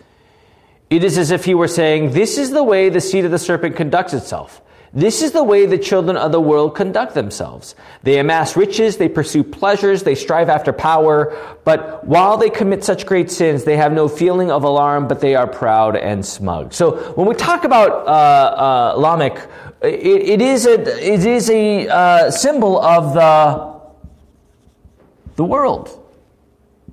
It 0.91 1.03
is 1.03 1.19
as 1.19 1.31
if 1.31 1.45
he 1.45 1.55
were 1.55 1.69
saying, 1.69 2.13
This 2.13 2.39
is 2.39 2.51
the 2.51 2.63
way 2.63 2.91
the 2.91 3.01
seed 3.01 3.25
of 3.25 3.31
the 3.31 3.39
serpent 3.39 3.77
conducts 3.77 4.13
itself. 4.13 4.61
This 4.93 5.21
is 5.21 5.33
the 5.33 5.43
way 5.43 5.67
the 5.67 5.79
children 5.79 6.17
of 6.17 6.33
the 6.33 6.41
world 6.41 6.75
conduct 6.75 7.15
themselves. 7.15 7.75
They 8.03 8.19
amass 8.19 8.57
riches, 8.57 8.97
they 8.97 9.09
pursue 9.09 9.45
pleasures, 9.45 10.05
they 10.05 10.15
strive 10.15 10.49
after 10.49 10.73
power, 10.73 11.37
but 11.65 12.07
while 12.07 12.39
they 12.39 12.49
commit 12.49 12.85
such 12.85 13.05
great 13.05 13.31
sins, 13.31 13.65
they 13.65 13.77
have 13.77 13.93
no 13.93 14.09
feeling 14.09 14.51
of 14.51 14.65
alarm, 14.65 15.07
but 15.09 15.21
they 15.21 15.35
are 15.35 15.47
proud 15.47 15.97
and 15.97 16.25
smug. 16.25 16.73
So 16.73 17.13
when 17.13 17.27
we 17.27 17.35
talk 17.35 17.65
about 17.65 17.91
uh, 18.07 18.95
uh, 18.95 18.99
Lamech, 18.99 19.51
it, 19.83 19.91
it 19.91 20.41
is 20.41 20.65
a, 20.65 20.81
it 20.81 21.27
is 21.27 21.51
a 21.51 21.89
uh, 21.89 22.31
symbol 22.31 22.81
of 22.81 23.13
the 23.13 23.76
the 25.37 25.45
world 25.45 26.03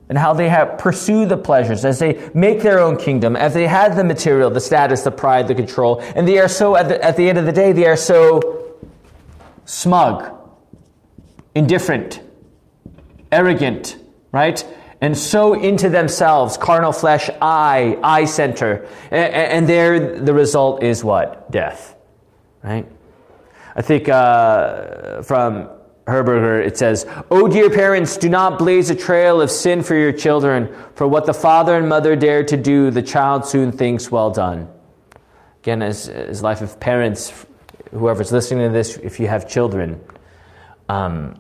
and 0.10 0.18
how 0.18 0.34
they 0.34 0.50
have 0.50 0.78
pursue 0.78 1.26
the 1.26 1.38
pleasures 1.38 1.86
as 1.86 2.00
they 2.00 2.30
make 2.34 2.62
their 2.62 2.80
own 2.80 2.98
kingdom, 2.98 3.36
as 3.36 3.54
they 3.54 3.68
have 3.68 3.96
the 3.96 4.04
material, 4.04 4.50
the 4.50 4.60
status, 4.60 5.04
the 5.04 5.12
pride, 5.12 5.48
the 5.48 5.56
control, 5.56 6.00
and 6.16 6.28
they 6.28 6.38
are 6.38 6.50
so 6.50 6.76
at 6.76 6.90
the, 6.90 7.04
at 7.04 7.18
the 7.18 7.28
end 7.28 7.38
of 7.38 7.46
the 7.46 7.52
day, 7.52 7.72
they 7.72 7.86
are 7.86 7.96
so 7.96 8.76
smug, 9.66 10.30
indifferent, 11.56 12.22
arrogant, 13.32 13.98
right? 14.32 14.66
And 15.00 15.18
so 15.18 15.54
into 15.54 15.90
themselves, 15.90 16.58
carnal 16.58 16.94
flesh, 16.94 17.30
I, 17.42 17.98
I 18.04 18.26
center. 18.26 18.88
And, 19.12 19.34
and 19.34 19.70
there, 19.70 20.20
the 20.20 20.34
result 20.34 20.84
is 20.84 21.04
what? 21.04 21.52
Death, 21.52 21.96
right? 22.64 22.86
I 23.76 23.82
think 23.82 24.08
uh, 24.08 25.24
from 25.24 25.70
Herberger, 26.06 26.66
it 26.66 26.78
says, 26.78 27.06
Oh, 27.32 27.48
dear 27.48 27.70
parents, 27.70 28.18
do 28.18 28.30
not 28.30 28.60
blaze 28.60 28.90
a 28.90 28.96
trail 28.96 29.42
of 29.42 29.50
sin 29.50 29.84
for 29.84 29.96
your 29.96 30.12
children, 30.12 30.74
for 30.96 31.08
what 31.08 31.26
the 31.26 31.34
father 31.34 31.76
and 31.76 31.88
mother 31.88 32.16
dare 32.16 32.44
to 32.44 32.58
do, 32.58 32.92
the 32.92 33.02
child 33.02 33.46
soon 33.46 33.72
thinks 33.72 34.12
well 34.12 34.30
done. 34.30 34.68
Again, 35.62 35.82
as, 35.82 36.10
as 36.10 36.42
life 36.42 36.62
of 36.62 36.80
parents, 36.80 37.46
whoever's 37.92 38.32
listening 38.32 38.68
to 38.68 38.74
this, 38.74 38.98
if 38.98 39.20
you 39.20 39.28
have 39.28 39.50
children, 39.50 40.02
um, 40.90 41.40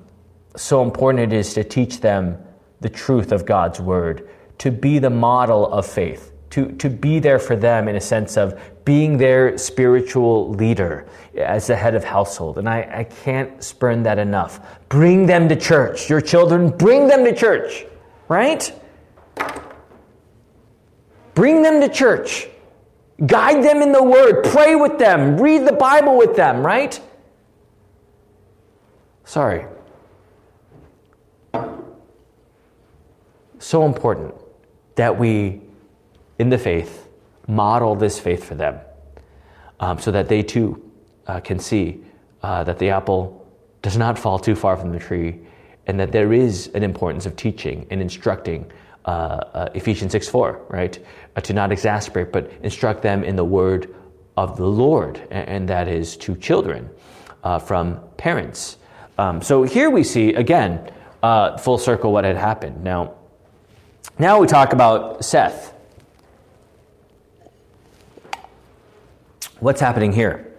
so 0.55 0.81
important 0.81 1.33
it 1.33 1.37
is 1.37 1.53
to 1.55 1.63
teach 1.63 1.99
them 1.99 2.37
the 2.79 2.89
truth 2.89 3.31
of 3.31 3.45
God's 3.45 3.79
word, 3.79 4.29
to 4.59 4.71
be 4.71 4.99
the 4.99 5.09
model 5.09 5.71
of 5.71 5.85
faith 5.85 6.32
to, 6.53 6.71
to 6.73 6.87
be 6.87 7.17
there 7.17 7.39
for 7.39 7.55
them 7.55 7.87
in 7.87 7.95
a 7.95 7.99
sense 7.99 8.37
of 8.37 8.61
being 8.85 9.17
their 9.17 9.57
spiritual 9.57 10.51
leader 10.51 11.07
as 11.35 11.65
the 11.65 11.75
head 11.75 11.95
of 11.95 12.03
household. 12.03 12.59
And 12.59 12.69
I, 12.69 12.87
I 12.93 13.03
can't 13.05 13.63
spurn 13.63 14.03
that 14.03 14.19
enough. 14.19 14.59
Bring 14.87 15.25
them 15.25 15.49
to 15.49 15.55
church. 15.55 16.11
Your 16.11 16.21
children, 16.21 16.69
bring 16.69 17.07
them 17.07 17.23
to 17.23 17.33
church, 17.33 17.87
right? 18.27 18.71
Bring 21.33 21.63
them 21.63 21.81
to 21.81 21.89
church. 21.89 22.47
Guide 23.25 23.63
them 23.63 23.81
in 23.81 23.91
the 23.91 24.03
Word. 24.03 24.43
Pray 24.43 24.75
with 24.75 24.99
them. 24.99 25.41
Read 25.41 25.65
the 25.65 25.73
Bible 25.73 26.15
with 26.19 26.35
them, 26.35 26.63
right? 26.63 27.01
Sorry. 29.23 29.65
So 33.57 33.87
important 33.87 34.35
that 34.93 35.17
we 35.17 35.62
in 36.43 36.49
the 36.49 36.57
faith, 36.57 37.07
model 37.47 37.95
this 37.95 38.19
faith 38.19 38.43
for 38.43 38.55
them 38.55 38.77
um, 39.79 39.97
so 39.97 40.11
that 40.11 40.27
they 40.27 40.43
too 40.43 40.91
uh, 41.25 41.39
can 41.39 41.57
see 41.57 42.03
uh, 42.41 42.65
that 42.65 42.79
the 42.79 42.89
apple 42.89 43.47
does 43.81 43.97
not 43.97 44.19
fall 44.19 44.37
too 44.37 44.53
far 44.53 44.75
from 44.75 44.91
the 44.91 44.99
tree, 44.99 45.39
and 45.87 45.97
that 45.97 46.11
there 46.11 46.33
is 46.33 46.67
an 46.73 46.83
importance 46.83 47.25
of 47.25 47.37
teaching 47.37 47.87
and 47.89 48.01
instructing. 48.01 48.69
Uh, 49.05 49.09
uh, 49.09 49.69
Ephesians 49.73 50.11
6 50.11 50.27
4, 50.27 50.65
right? 50.67 50.99
Uh, 51.35 51.41
to 51.41 51.53
not 51.53 51.71
exasperate, 51.71 52.33
but 52.33 52.51
instruct 52.61 53.01
them 53.01 53.23
in 53.23 53.37
the 53.37 53.45
word 53.45 53.93
of 54.35 54.57
the 54.57 54.67
Lord, 54.67 55.17
and, 55.31 55.47
and 55.47 55.69
that 55.69 55.87
is 55.87 56.17
to 56.17 56.35
children 56.35 56.89
uh, 57.45 57.57
from 57.59 58.01
parents. 58.17 58.77
Um, 59.17 59.41
so 59.41 59.63
here 59.63 59.89
we 59.89 60.03
see, 60.03 60.33
again, 60.33 60.91
full 61.59 61.77
circle 61.77 62.11
what 62.11 62.25
had 62.25 62.35
happened. 62.35 62.83
Now, 62.83 63.13
now 64.19 64.39
we 64.39 64.47
talk 64.47 64.73
about 64.73 65.23
Seth. 65.23 65.72
What's 69.63 69.79
happening 69.79 70.11
here? 70.11 70.53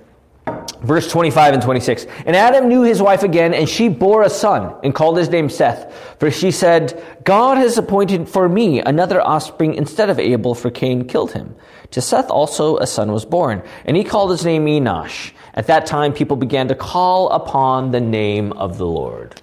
Verse 0.81 1.11
25 1.11 1.55
and 1.55 1.63
26. 1.63 2.07
And 2.25 2.35
Adam 2.35 2.69
knew 2.69 2.83
his 2.83 3.03
wife 3.03 3.23
again, 3.23 3.53
and 3.53 3.69
she 3.69 3.89
bore 3.91 4.23
a 4.23 4.31
son, 4.31 4.75
and 4.83 4.95
called 4.95 5.19
his 5.19 5.29
name 5.29 5.51
Seth. 5.51 6.17
For 6.19 6.31
she 6.31 6.51
said, 6.51 7.03
God 7.23 7.59
has 7.59 7.77
appointed 7.77 8.31
for 8.31 8.49
me 8.49 8.81
another 8.81 9.21
offspring 9.21 9.75
instead 9.75 10.09
of 10.09 10.19
Abel, 10.19 10.55
for 10.55 10.71
Cain 10.71 11.07
killed 11.07 11.33
him. 11.33 11.55
To 11.91 12.01
Seth 12.01 12.31
also 12.31 12.79
a 12.79 12.87
son 12.87 13.13
was 13.13 13.27
born, 13.27 13.63
and 13.85 13.95
he 13.95 14.05
called 14.05 14.31
his 14.31 14.43
name 14.43 14.65
Enosh. 14.65 15.33
At 15.53 15.67
that 15.67 15.85
time, 15.85 16.15
people 16.15 16.39
began 16.39 16.69
to 16.69 16.75
call 16.75 17.29
upon 17.29 17.91
the 17.91 18.01
name 18.01 18.53
of 18.53 18.79
the 18.79 18.87
Lord. 18.87 19.43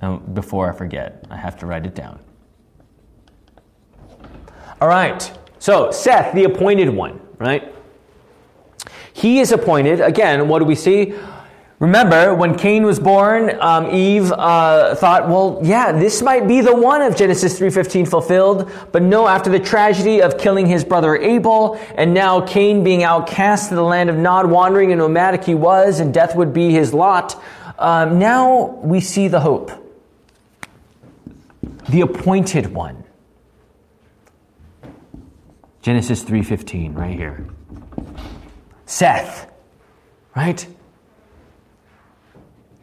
Now, 0.00 0.18
before 0.18 0.72
I 0.72 0.76
forget, 0.76 1.24
I 1.30 1.36
have 1.36 1.56
to 1.58 1.66
write 1.66 1.84
it 1.84 1.96
down. 1.96 2.20
All 4.80 4.88
right. 4.88 5.38
So, 5.62 5.92
Seth, 5.92 6.34
the 6.34 6.42
appointed 6.42 6.88
one, 6.88 7.20
right? 7.38 7.72
He 9.12 9.38
is 9.38 9.52
appointed. 9.52 10.00
Again, 10.00 10.48
what 10.48 10.58
do 10.58 10.64
we 10.64 10.74
see? 10.74 11.14
Remember, 11.78 12.34
when 12.34 12.58
Cain 12.58 12.82
was 12.82 12.98
born, 12.98 13.56
um, 13.60 13.88
Eve 13.94 14.32
uh, 14.32 14.96
thought, 14.96 15.28
well, 15.28 15.60
yeah, 15.62 15.92
this 15.92 16.20
might 16.20 16.48
be 16.48 16.62
the 16.62 16.74
one 16.74 17.00
of 17.00 17.14
Genesis 17.14 17.60
3.15 17.60 18.08
fulfilled. 18.08 18.72
But 18.90 19.02
no, 19.02 19.28
after 19.28 19.50
the 19.50 19.60
tragedy 19.60 20.20
of 20.20 20.36
killing 20.36 20.66
his 20.66 20.84
brother 20.84 21.14
Abel, 21.16 21.78
and 21.94 22.12
now 22.12 22.40
Cain 22.40 22.82
being 22.82 23.04
outcast 23.04 23.68
to 23.68 23.76
the 23.76 23.84
land 23.84 24.10
of 24.10 24.16
Nod, 24.16 24.50
wandering 24.50 24.90
and 24.90 24.98
nomadic 24.98 25.44
he 25.44 25.54
was, 25.54 26.00
and 26.00 26.12
death 26.12 26.34
would 26.34 26.52
be 26.52 26.72
his 26.72 26.92
lot, 26.92 27.40
um, 27.78 28.18
now 28.18 28.80
we 28.82 28.98
see 28.98 29.28
the 29.28 29.38
hope. 29.38 29.70
The 31.88 32.00
appointed 32.00 32.74
one. 32.74 33.01
Genesis 35.82 36.22
3.15, 36.22 36.96
right 36.96 37.14
here. 37.14 37.44
Seth, 38.86 39.50
right? 40.36 40.64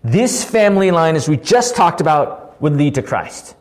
This 0.03 0.43
family 0.43 0.91
line, 0.91 1.15
as 1.15 1.29
we 1.29 1.37
just 1.37 1.77
talked 1.77 2.01
about, 2.01 2.61
would 2.61 2.73
lead 2.73 2.95
to 2.95 3.01
Christ. 3.01 3.55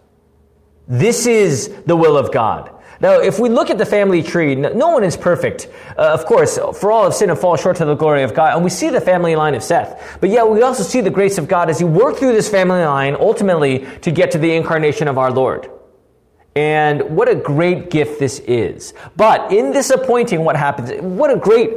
This 0.88 1.26
is 1.26 1.68
the 1.86 1.94
will 1.94 2.18
of 2.18 2.32
God. 2.32 2.74
Now, 3.00 3.20
if 3.20 3.38
we 3.38 3.48
look 3.48 3.70
at 3.70 3.78
the 3.78 3.86
family 3.86 4.24
tree, 4.24 4.56
no 4.56 4.88
one 4.88 5.04
is 5.04 5.16
perfect. 5.16 5.68
Uh, 5.96 6.12
of 6.12 6.24
course, 6.26 6.58
for 6.58 6.90
all 6.90 7.04
have 7.04 7.14
sinned 7.14 7.30
and 7.30 7.38
fall 7.38 7.56
short 7.56 7.76
to 7.76 7.84
the 7.84 7.94
glory 7.94 8.24
of 8.24 8.34
God. 8.34 8.56
And 8.56 8.64
we 8.64 8.70
see 8.70 8.90
the 8.90 9.00
family 9.00 9.36
line 9.36 9.54
of 9.54 9.62
Seth. 9.62 10.18
But 10.20 10.30
yet 10.30 10.48
we 10.48 10.62
also 10.62 10.82
see 10.82 11.00
the 11.00 11.10
grace 11.10 11.38
of 11.38 11.46
God 11.46 11.70
as 11.70 11.78
he 11.78 11.84
worked 11.84 12.18
through 12.18 12.32
this 12.32 12.48
family 12.48 12.84
line 12.84 13.14
ultimately 13.14 13.86
to 14.00 14.10
get 14.10 14.32
to 14.32 14.38
the 14.38 14.52
incarnation 14.52 15.06
of 15.06 15.16
our 15.16 15.30
Lord. 15.30 15.70
And 16.58 17.16
what 17.16 17.28
a 17.28 17.36
great 17.36 17.88
gift 17.88 18.18
this 18.18 18.40
is. 18.40 18.92
But 19.14 19.52
in 19.52 19.70
this 19.70 19.90
appointing, 19.90 20.42
what 20.42 20.56
happens? 20.56 20.90
What 21.00 21.30
a 21.30 21.36
great 21.36 21.70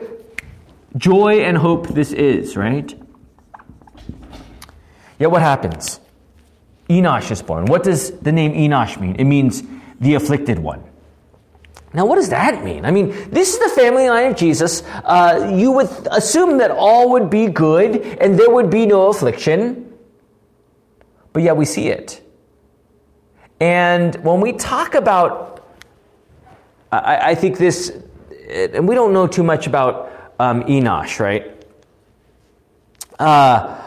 joy 0.97 1.41
and 1.41 1.55
hope 1.55 1.89
this 1.89 2.11
is, 2.11 2.57
right? 2.57 2.91
Yet 5.19 5.29
what 5.29 5.43
happens? 5.43 5.99
Enosh 6.89 7.29
is 7.29 7.43
born. 7.43 7.65
What 7.65 7.83
does 7.83 8.09
the 8.21 8.31
name 8.31 8.53
Enosh 8.53 8.99
mean? 8.99 9.17
It 9.17 9.25
means 9.25 9.61
the 9.99 10.15
afflicted 10.15 10.57
one. 10.57 10.83
Now, 11.93 12.07
what 12.07 12.15
does 12.15 12.29
that 12.29 12.63
mean? 12.63 12.83
I 12.83 12.89
mean, 12.89 13.09
this 13.29 13.53
is 13.53 13.59
the 13.59 13.69
family 13.79 14.09
line 14.09 14.31
of 14.31 14.35
Jesus. 14.35 14.81
Uh, 15.03 15.53
you 15.53 15.73
would 15.73 15.89
assume 16.09 16.57
that 16.57 16.71
all 16.71 17.11
would 17.11 17.29
be 17.29 17.45
good 17.45 17.97
and 18.19 18.39
there 18.39 18.49
would 18.49 18.71
be 18.71 18.87
no 18.87 19.09
affliction, 19.09 19.93
but 21.33 21.43
yet 21.43 21.55
we 21.55 21.65
see 21.65 21.89
it. 21.89 22.20
And 23.61 24.15
when 24.23 24.41
we 24.41 24.53
talk 24.53 24.95
about, 24.95 25.63
I, 26.91 27.31
I 27.31 27.35
think 27.35 27.59
this, 27.59 27.95
and 28.49 28.87
we 28.87 28.95
don't 28.95 29.13
know 29.13 29.27
too 29.27 29.43
much 29.43 29.67
about 29.67 30.11
um, 30.39 30.63
Enosh, 30.63 31.19
right? 31.19 31.63
Uh, 33.19 33.79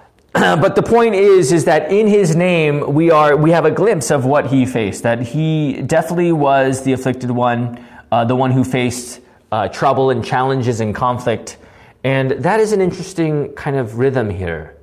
but 0.32 0.74
the 0.74 0.82
point 0.82 1.14
is, 1.14 1.52
is 1.52 1.66
that 1.66 1.92
in 1.92 2.06
his 2.06 2.34
name 2.34 2.94
we 2.94 3.10
are 3.10 3.36
we 3.36 3.50
have 3.50 3.66
a 3.66 3.70
glimpse 3.70 4.10
of 4.10 4.24
what 4.24 4.46
he 4.46 4.64
faced. 4.64 5.02
That 5.02 5.20
he 5.20 5.82
definitely 5.82 6.32
was 6.32 6.82
the 6.82 6.94
afflicted 6.94 7.30
one, 7.30 7.84
uh, 8.10 8.24
the 8.24 8.36
one 8.36 8.52
who 8.52 8.64
faced 8.64 9.20
uh, 9.52 9.68
trouble 9.68 10.08
and 10.08 10.24
challenges 10.24 10.80
and 10.80 10.94
conflict, 10.94 11.58
and 12.04 12.30
that 12.30 12.58
is 12.58 12.72
an 12.72 12.80
interesting 12.80 13.52
kind 13.52 13.76
of 13.76 13.98
rhythm 13.98 14.30
here, 14.30 14.78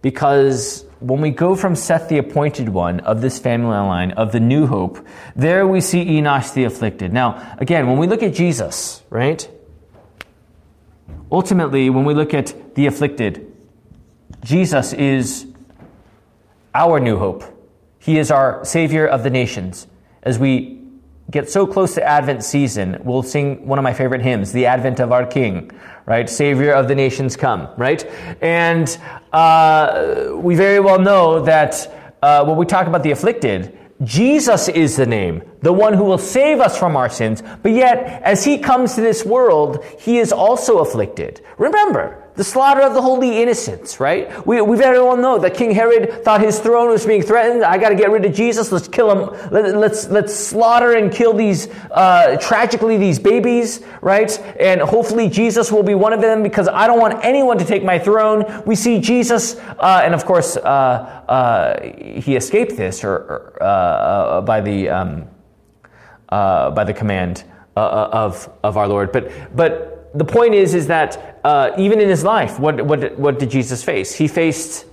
because 0.00 0.86
when 1.02 1.20
we 1.20 1.30
go 1.30 1.54
from 1.54 1.74
Seth 1.74 2.08
the 2.08 2.18
appointed 2.18 2.68
one 2.68 3.00
of 3.00 3.20
this 3.20 3.38
family 3.38 3.76
line 3.76 4.12
of 4.12 4.32
the 4.32 4.40
new 4.40 4.66
hope, 4.66 5.04
there 5.34 5.66
we 5.66 5.80
see 5.80 6.04
Enosh 6.04 6.54
the 6.54 6.64
afflicted. 6.64 7.12
Now, 7.12 7.56
again, 7.58 7.86
when 7.86 7.98
we 7.98 8.06
look 8.06 8.22
at 8.22 8.34
Jesus, 8.34 9.02
right? 9.10 9.48
Ultimately, 11.30 11.90
when 11.90 12.04
we 12.04 12.14
look 12.14 12.34
at 12.34 12.74
the 12.74 12.86
afflicted, 12.86 13.52
Jesus 14.44 14.92
is 14.92 15.46
our 16.74 17.00
new 17.00 17.18
hope. 17.18 17.44
He 17.98 18.18
is 18.18 18.30
our 18.30 18.64
Savior 18.64 19.06
of 19.06 19.22
the 19.22 19.30
nations. 19.30 19.86
As 20.22 20.38
we 20.38 20.81
get 21.30 21.48
so 21.48 21.66
close 21.66 21.94
to 21.94 22.02
Advent 22.02 22.44
season, 22.44 23.00
we'll 23.04 23.22
sing 23.22 23.66
one 23.66 23.78
of 23.78 23.82
my 23.82 23.94
favorite 23.94 24.22
hymns, 24.22 24.52
The 24.52 24.66
Advent 24.66 25.00
of 25.00 25.12
Our 25.12 25.26
King, 25.26 25.70
right? 26.06 26.28
Savior 26.28 26.72
of 26.72 26.88
the 26.88 26.94
nations 26.94 27.36
come, 27.36 27.68
right? 27.76 28.04
And 28.42 28.98
uh, 29.32 30.32
we 30.34 30.54
very 30.54 30.80
well 30.80 30.98
know 30.98 31.42
that 31.42 32.16
uh, 32.22 32.44
when 32.44 32.56
we 32.56 32.66
talk 32.66 32.86
about 32.86 33.02
the 33.02 33.10
afflicted, 33.10 33.78
Jesus 34.02 34.68
is 34.68 34.96
the 34.96 35.06
name, 35.06 35.42
the 35.60 35.72
one 35.72 35.94
who 35.94 36.04
will 36.04 36.18
save 36.18 36.60
us 36.60 36.76
from 36.76 36.96
our 36.96 37.08
sins. 37.08 37.42
But 37.62 37.72
yet, 37.72 38.22
as 38.24 38.44
he 38.44 38.58
comes 38.58 38.94
to 38.96 39.00
this 39.00 39.24
world, 39.24 39.84
he 39.98 40.18
is 40.18 40.32
also 40.32 40.78
afflicted. 40.78 41.40
Remember, 41.56 42.21
the 42.34 42.44
slaughter 42.44 42.80
of 42.80 42.94
the 42.94 43.02
holy 43.02 43.42
innocents, 43.42 44.00
right? 44.00 44.46
We, 44.46 44.62
we 44.62 44.78
very 44.78 44.98
well 44.98 45.18
know 45.18 45.38
that 45.40 45.54
King 45.54 45.70
Herod 45.72 46.24
thought 46.24 46.40
his 46.40 46.58
throne 46.58 46.88
was 46.88 47.04
being 47.04 47.22
threatened. 47.22 47.62
I 47.62 47.76
got 47.76 47.90
to 47.90 47.94
get 47.94 48.10
rid 48.10 48.24
of 48.24 48.32
Jesus. 48.32 48.72
Let's 48.72 48.88
kill 48.88 49.10
him. 49.10 49.50
Let, 49.50 49.76
let's, 49.76 50.08
let's 50.08 50.34
slaughter 50.34 50.94
and 50.94 51.12
kill 51.12 51.34
these, 51.34 51.68
uh, 51.90 52.38
tragically, 52.40 52.96
these 52.96 53.18
babies, 53.18 53.82
right? 54.00 54.38
And 54.58 54.80
hopefully 54.80 55.28
Jesus 55.28 55.70
will 55.70 55.82
be 55.82 55.94
one 55.94 56.14
of 56.14 56.22
them 56.22 56.42
because 56.42 56.68
I 56.68 56.86
don't 56.86 56.98
want 56.98 57.22
anyone 57.22 57.58
to 57.58 57.66
take 57.66 57.84
my 57.84 57.98
throne. 57.98 58.62
We 58.64 58.76
see 58.76 58.98
Jesus, 58.98 59.56
uh, 59.56 60.00
and 60.02 60.14
of 60.14 60.24
course, 60.24 60.56
uh, 60.56 60.60
uh 60.62 61.82
he 61.82 62.36
escaped 62.36 62.76
this 62.76 63.04
or, 63.04 63.14
or 63.14 63.58
uh, 63.60 63.66
uh, 63.66 64.40
by 64.40 64.60
the, 64.62 64.88
um, 64.88 65.28
by 66.30 66.84
the 66.84 66.94
command 66.94 67.44
of, 67.76 68.50
of 68.62 68.78
our 68.78 68.88
Lord. 68.88 69.12
But, 69.12 69.54
but 69.54 69.91
the 70.14 70.24
point 70.24 70.54
is, 70.54 70.74
is 70.74 70.86
that 70.88 71.40
uh, 71.44 71.70
even 71.78 72.00
in 72.00 72.08
his 72.08 72.24
life, 72.24 72.58
what, 72.58 72.84
what, 72.86 73.18
what 73.18 73.38
did 73.38 73.50
Jesus 73.50 73.82
face? 73.82 74.14
He 74.14 74.28
faced 74.28 74.86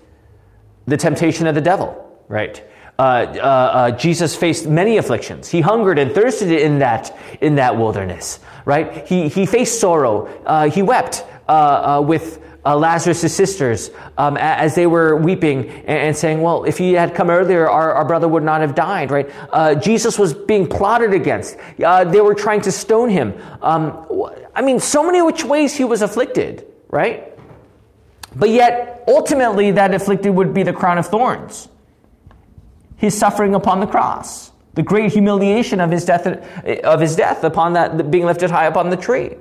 the 0.85 0.97
temptation 0.97 1.47
of 1.47 1.55
the 1.55 1.61
devil, 1.61 2.23
right? 2.27 2.63
Uh, 2.97 3.01
uh, 3.01 3.37
uh, 3.37 3.91
Jesus 3.91 4.35
faced 4.35 4.67
many 4.67 4.97
afflictions. 4.97 5.49
He 5.49 5.61
hungered 5.61 5.99
and 5.99 6.11
thirsted 6.11 6.51
in 6.51 6.79
that 6.79 7.17
in 7.39 7.55
that 7.55 7.77
wilderness, 7.77 8.41
right? 8.65 9.07
He 9.07 9.29
he 9.29 9.45
faced 9.45 9.79
sorrow. 9.79 10.25
Uh, 10.45 10.69
he 10.69 10.81
wept 10.81 11.23
uh, 11.47 12.03
with 12.05 12.41
uh, 12.65 12.75
Lazarus' 12.75 13.33
sisters 13.33 13.89
um, 14.17 14.37
as 14.37 14.75
they 14.75 14.85
were 14.85 15.15
weeping 15.15 15.69
and, 15.85 16.15
saying, 16.15 16.41
Well, 16.41 16.65
if 16.65 16.77
he 16.77 16.93
had 16.93 17.15
come 17.15 17.29
earlier, 17.29 17.69
our, 17.69 17.93
our 17.93 18.05
brother 18.05 18.27
would 18.27 18.43
not 18.43 18.61
have 18.61 18.75
died, 18.75 19.11
right? 19.11 19.29
Uh, 19.51 19.75
Jesus 19.75 20.19
was 20.19 20.33
being 20.33 20.67
plotted 20.67 21.13
against. 21.13 21.57
Uh, 21.83 22.03
they 22.03 22.21
were 22.21 22.35
trying 22.35 22.61
to 22.61 22.71
stone 22.71 23.09
him. 23.09 23.33
Um, 23.61 24.05
I 24.53 24.61
mean, 24.61 24.79
so 24.79 25.05
many 25.05 25.21
which 25.21 25.43
ways 25.43 25.75
he 25.75 25.83
was 25.83 26.01
afflicted, 26.01 26.65
right? 26.89 27.37
But 28.35 28.49
yet, 28.49 29.03
ultimately, 29.07 29.71
that 29.71 29.93
afflicted 29.93 30.33
would 30.33 30.53
be 30.53 30.63
the 30.63 30.73
crown 30.73 30.97
of 30.97 31.07
thorns. 31.07 31.69
His 32.97 33.17
suffering 33.17 33.55
upon 33.55 33.79
the 33.79 33.87
cross, 33.87 34.51
the 34.73 34.83
great 34.83 35.13
humiliation 35.13 35.79
of 35.79 35.89
his 35.89 36.03
death, 36.03 36.27
of 36.27 36.99
his 36.99 37.15
death 37.15 37.43
upon 37.45 37.73
that 37.73 38.11
being 38.11 38.25
lifted 38.25 38.51
high 38.51 38.65
upon 38.65 38.89
the 38.89 38.97
tree. 38.97 39.35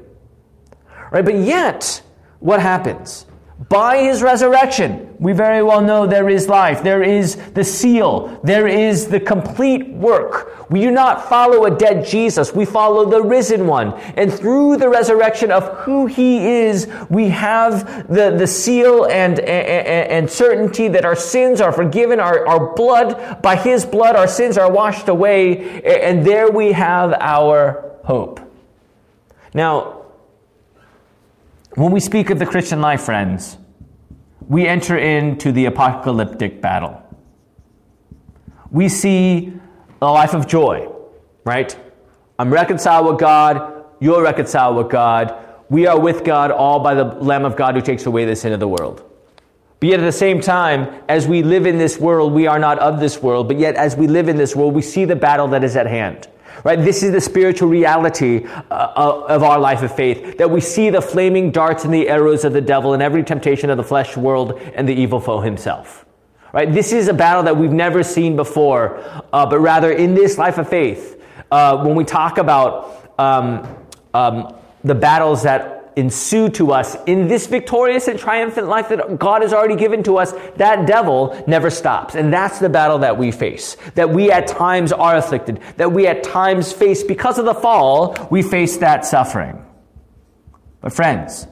Right? 1.10 1.24
But 1.24 1.34
yet, 1.34 2.02
what 2.40 2.60
happens? 2.60 3.26
By 3.68 4.04
his 4.04 4.22
resurrection, 4.22 5.16
we 5.18 5.32
very 5.32 5.64
well 5.64 5.80
know 5.80 6.06
there 6.06 6.28
is 6.28 6.48
life. 6.48 6.84
There 6.84 7.02
is 7.02 7.34
the 7.52 7.64
seal. 7.64 8.40
There 8.44 8.68
is 8.68 9.08
the 9.08 9.18
complete 9.18 9.88
work. 9.88 10.70
We 10.70 10.80
do 10.82 10.92
not 10.92 11.28
follow 11.28 11.64
a 11.64 11.76
dead 11.76 12.06
Jesus. 12.06 12.54
We 12.54 12.64
follow 12.64 13.10
the 13.10 13.20
risen 13.20 13.66
one. 13.66 13.94
And 14.16 14.32
through 14.32 14.76
the 14.76 14.88
resurrection 14.88 15.50
of 15.50 15.76
who 15.78 16.06
he 16.06 16.46
is, 16.46 16.86
we 17.10 17.30
have 17.30 18.06
the, 18.06 18.30
the 18.30 18.46
seal 18.46 19.06
and, 19.06 19.40
and, 19.40 20.08
and 20.08 20.30
certainty 20.30 20.86
that 20.88 21.04
our 21.04 21.16
sins 21.16 21.60
are 21.60 21.72
forgiven, 21.72 22.20
our, 22.20 22.46
our 22.46 22.74
blood, 22.74 23.42
by 23.42 23.56
his 23.56 23.84
blood, 23.84 24.14
our 24.14 24.28
sins 24.28 24.56
are 24.56 24.70
washed 24.70 25.08
away. 25.08 25.82
And 25.82 26.24
there 26.24 26.48
we 26.48 26.70
have 26.72 27.12
our 27.12 27.96
hope. 28.04 28.40
Now, 29.52 29.97
when 31.74 31.92
we 31.92 32.00
speak 32.00 32.30
of 32.30 32.38
the 32.38 32.46
Christian 32.46 32.80
life, 32.80 33.02
friends, 33.02 33.58
we 34.48 34.66
enter 34.66 34.96
into 34.96 35.52
the 35.52 35.66
apocalyptic 35.66 36.60
battle. 36.60 37.02
We 38.70 38.88
see 38.88 39.52
a 40.00 40.06
life 40.06 40.34
of 40.34 40.46
joy, 40.46 40.90
right? 41.44 41.76
I'm 42.38 42.52
reconciled 42.52 43.06
with 43.06 43.18
God, 43.18 43.84
you're 44.00 44.22
reconciled 44.22 44.76
with 44.76 44.90
God. 44.90 45.44
We 45.70 45.86
are 45.86 45.98
with 45.98 46.24
God 46.24 46.50
all 46.50 46.80
by 46.80 46.94
the 46.94 47.04
Lamb 47.04 47.44
of 47.44 47.56
God 47.56 47.74
who 47.74 47.82
takes 47.82 48.06
away 48.06 48.24
the 48.24 48.36
sin 48.36 48.52
of 48.52 48.60
the 48.60 48.68
world. 48.68 49.04
But 49.80 49.90
yet 49.90 50.00
at 50.00 50.04
the 50.04 50.12
same 50.12 50.40
time, 50.40 51.02
as 51.08 51.28
we 51.28 51.42
live 51.42 51.66
in 51.66 51.78
this 51.78 51.98
world, 51.98 52.32
we 52.32 52.46
are 52.46 52.58
not 52.58 52.78
of 52.78 53.00
this 53.00 53.22
world, 53.22 53.48
but 53.48 53.58
yet 53.58 53.74
as 53.74 53.96
we 53.96 54.06
live 54.06 54.28
in 54.28 54.36
this 54.36 54.56
world, 54.56 54.74
we 54.74 54.82
see 54.82 55.04
the 55.04 55.16
battle 55.16 55.48
that 55.48 55.62
is 55.62 55.76
at 55.76 55.86
hand. 55.86 56.26
Right? 56.64 56.82
This 56.82 57.02
is 57.02 57.12
the 57.12 57.20
spiritual 57.20 57.68
reality 57.68 58.46
uh, 58.46 59.24
of 59.28 59.42
our 59.42 59.58
life 59.58 59.82
of 59.82 59.94
faith, 59.94 60.38
that 60.38 60.50
we 60.50 60.60
see 60.60 60.90
the 60.90 61.00
flaming 61.00 61.50
darts 61.50 61.84
and 61.84 61.94
the 61.94 62.08
arrows 62.08 62.44
of 62.44 62.52
the 62.52 62.60
devil 62.60 62.94
and 62.94 63.02
every 63.02 63.22
temptation 63.22 63.70
of 63.70 63.76
the 63.76 63.84
flesh 63.84 64.16
world 64.16 64.58
and 64.74 64.88
the 64.88 64.94
evil 64.94 65.20
foe 65.20 65.40
himself. 65.40 66.04
Right? 66.52 66.72
This 66.72 66.92
is 66.92 67.08
a 67.08 67.14
battle 67.14 67.42
that 67.44 67.56
we've 67.56 67.72
never 67.72 68.02
seen 68.02 68.34
before, 68.36 68.98
uh, 69.32 69.46
but 69.46 69.60
rather 69.60 69.92
in 69.92 70.14
this 70.14 70.38
life 70.38 70.58
of 70.58 70.68
faith, 70.68 71.22
uh, 71.50 71.84
when 71.84 71.94
we 71.94 72.04
talk 72.04 72.38
about 72.38 73.12
um, 73.18 73.76
um, 74.14 74.54
the 74.82 74.94
battles 74.94 75.42
that 75.42 75.77
ensue 75.98 76.48
to 76.48 76.72
us 76.72 76.96
in 77.06 77.26
this 77.26 77.46
victorious 77.48 78.06
and 78.06 78.18
triumphant 78.18 78.68
life 78.68 78.88
that 78.90 79.18
God 79.18 79.42
has 79.42 79.52
already 79.52 79.74
given 79.74 80.04
to 80.04 80.18
us, 80.18 80.32
that 80.56 80.86
devil 80.86 81.42
never 81.46 81.70
stops. 81.70 82.14
And 82.14 82.32
that's 82.32 82.60
the 82.60 82.68
battle 82.68 82.98
that 82.98 83.18
we 83.18 83.32
face. 83.32 83.76
That 83.96 84.10
we 84.10 84.30
at 84.30 84.46
times 84.46 84.92
are 84.92 85.16
afflicted. 85.16 85.60
That 85.76 85.92
we 85.92 86.06
at 86.06 86.22
times 86.22 86.72
face, 86.72 87.02
because 87.02 87.38
of 87.38 87.44
the 87.44 87.54
fall, 87.54 88.28
we 88.30 88.42
face 88.42 88.76
that 88.78 89.04
suffering. 89.04 89.64
But 90.80 90.92
friends, 90.92 91.48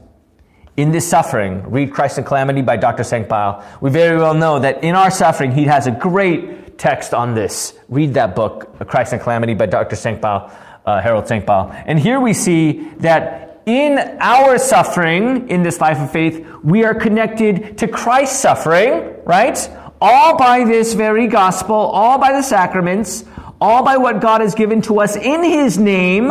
in 0.77 0.93
this 0.93 1.09
suffering, 1.09 1.69
read 1.71 1.93
Christ 1.93 2.19
in 2.19 2.25
Calamity 2.25 2.63
by 2.63 2.77
Dr. 2.77 3.03
Senkbeil, 3.03 3.65
we 3.81 3.91
very 3.91 4.17
well 4.17 4.35
know 4.35 4.61
that 4.61 4.85
in 4.85 4.95
our 4.95 5.11
suffering, 5.11 5.51
he 5.51 5.65
has 5.65 5.89
a 5.89 5.91
great 5.91 6.79
text 6.79 7.15
on 7.15 7.35
this. 7.35 7.77
Read 7.89 8.15
that 8.15 8.37
book, 8.37 8.79
Christ 8.87 9.13
in 9.13 9.19
Calamity 9.19 9.55
by 9.55 9.67
Dr. 9.67 9.97
Senkbeil, 9.97 10.53
uh, 10.85 11.01
Harold 11.01 11.25
Senkbeil. 11.25 11.83
And 11.87 11.99
here 11.99 12.21
we 12.21 12.33
see 12.33 12.91
that 12.99 13.46
in 13.67 13.99
our 14.21 14.59
suffering 14.59 15.49
in 15.51 15.65
this 15.65 15.81
life 15.81 15.99
of 15.99 16.13
faith, 16.13 16.47
we 16.63 16.85
are 16.85 16.95
connected 16.95 17.77
to 17.79 17.89
Christ's 17.89 18.39
suffering, 18.39 19.17
right? 19.25 19.59
All 20.01 20.39
by 20.39 20.65
this 20.65 20.95
very 20.95 21.27
gospel, 21.27 21.75
all 21.75 22.17
by 22.19 22.33
the 22.33 22.43
sacraments, 22.43 23.25
all 23.61 23.83
by 23.83 23.97
what 23.97 24.21
God 24.21 24.41
has 24.41 24.55
given 24.55 24.81
to 24.83 25.01
us 25.01 25.17
in 25.17 25.43
His 25.43 25.79
name. 25.79 26.31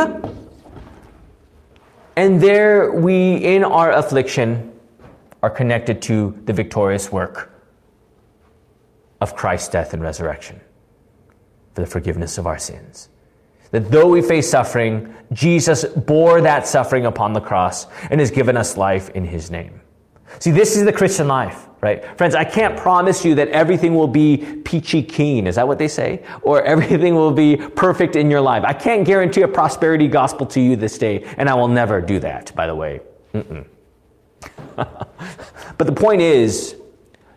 And 2.16 2.40
there 2.40 2.94
we, 2.94 3.36
in 3.36 3.66
our 3.66 3.92
affliction, 3.92 4.72
are 5.44 5.50
connected 5.50 6.02
to 6.04 6.40
the 6.46 6.54
victorious 6.54 7.12
work 7.12 7.52
of 9.20 9.36
Christ's 9.36 9.70
death 9.70 9.94
and 9.94 10.02
resurrection 10.02 10.62
for 11.74 11.82
the 11.82 11.88
forgiveness 11.88 12.38
of 12.38 12.48
our 12.48 12.58
sins. 12.58 13.10
That 13.76 13.92
though 13.92 14.08
we 14.08 14.22
face 14.22 14.50
suffering, 14.50 15.14
Jesus 15.34 15.84
bore 15.84 16.40
that 16.40 16.66
suffering 16.66 17.08
upon 17.08 17.34
the 17.34 17.42
cross 17.42 17.88
and 18.10 18.22
has 18.22 18.32
given 18.32 18.56
us 18.56 18.78
life 18.78 19.10
in 19.10 19.26
his 19.26 19.52
name. 19.52 19.82
See, 20.40 20.52
this 20.52 20.78
is 20.78 20.86
the 20.86 20.94
Christian 20.94 21.28
life, 21.28 21.68
right? 21.82 22.18
Friends, 22.18 22.36
I 22.36 22.46
can't 22.46 22.78
promise 22.78 23.26
you 23.26 23.36
that 23.36 23.50
everything 23.50 23.94
will 23.94 24.08
be 24.08 24.38
peachy 24.64 25.04
keen. 25.04 25.46
Is 25.46 25.56
that 25.56 25.68
what 25.68 25.78
they 25.78 25.90
say? 25.90 26.24
Or 26.42 26.64
everything 26.64 27.16
will 27.16 27.34
be 27.34 27.58
perfect 27.58 28.16
in 28.16 28.32
your 28.32 28.40
life. 28.40 28.64
I 28.64 28.72
can't 28.72 29.06
guarantee 29.06 29.42
a 29.42 29.48
prosperity 29.50 30.08
gospel 30.08 30.46
to 30.46 30.62
you 30.62 30.78
this 30.78 30.98
day, 30.98 31.26
and 31.36 31.50
I 31.50 31.54
will 31.56 31.68
never 31.68 32.00
do 32.00 32.18
that, 32.20 32.56
by 32.56 32.68
the 32.68 32.76
way. 32.76 33.02
but 34.78 35.10
the 35.80 35.92
point 35.92 36.22
is, 36.22 36.78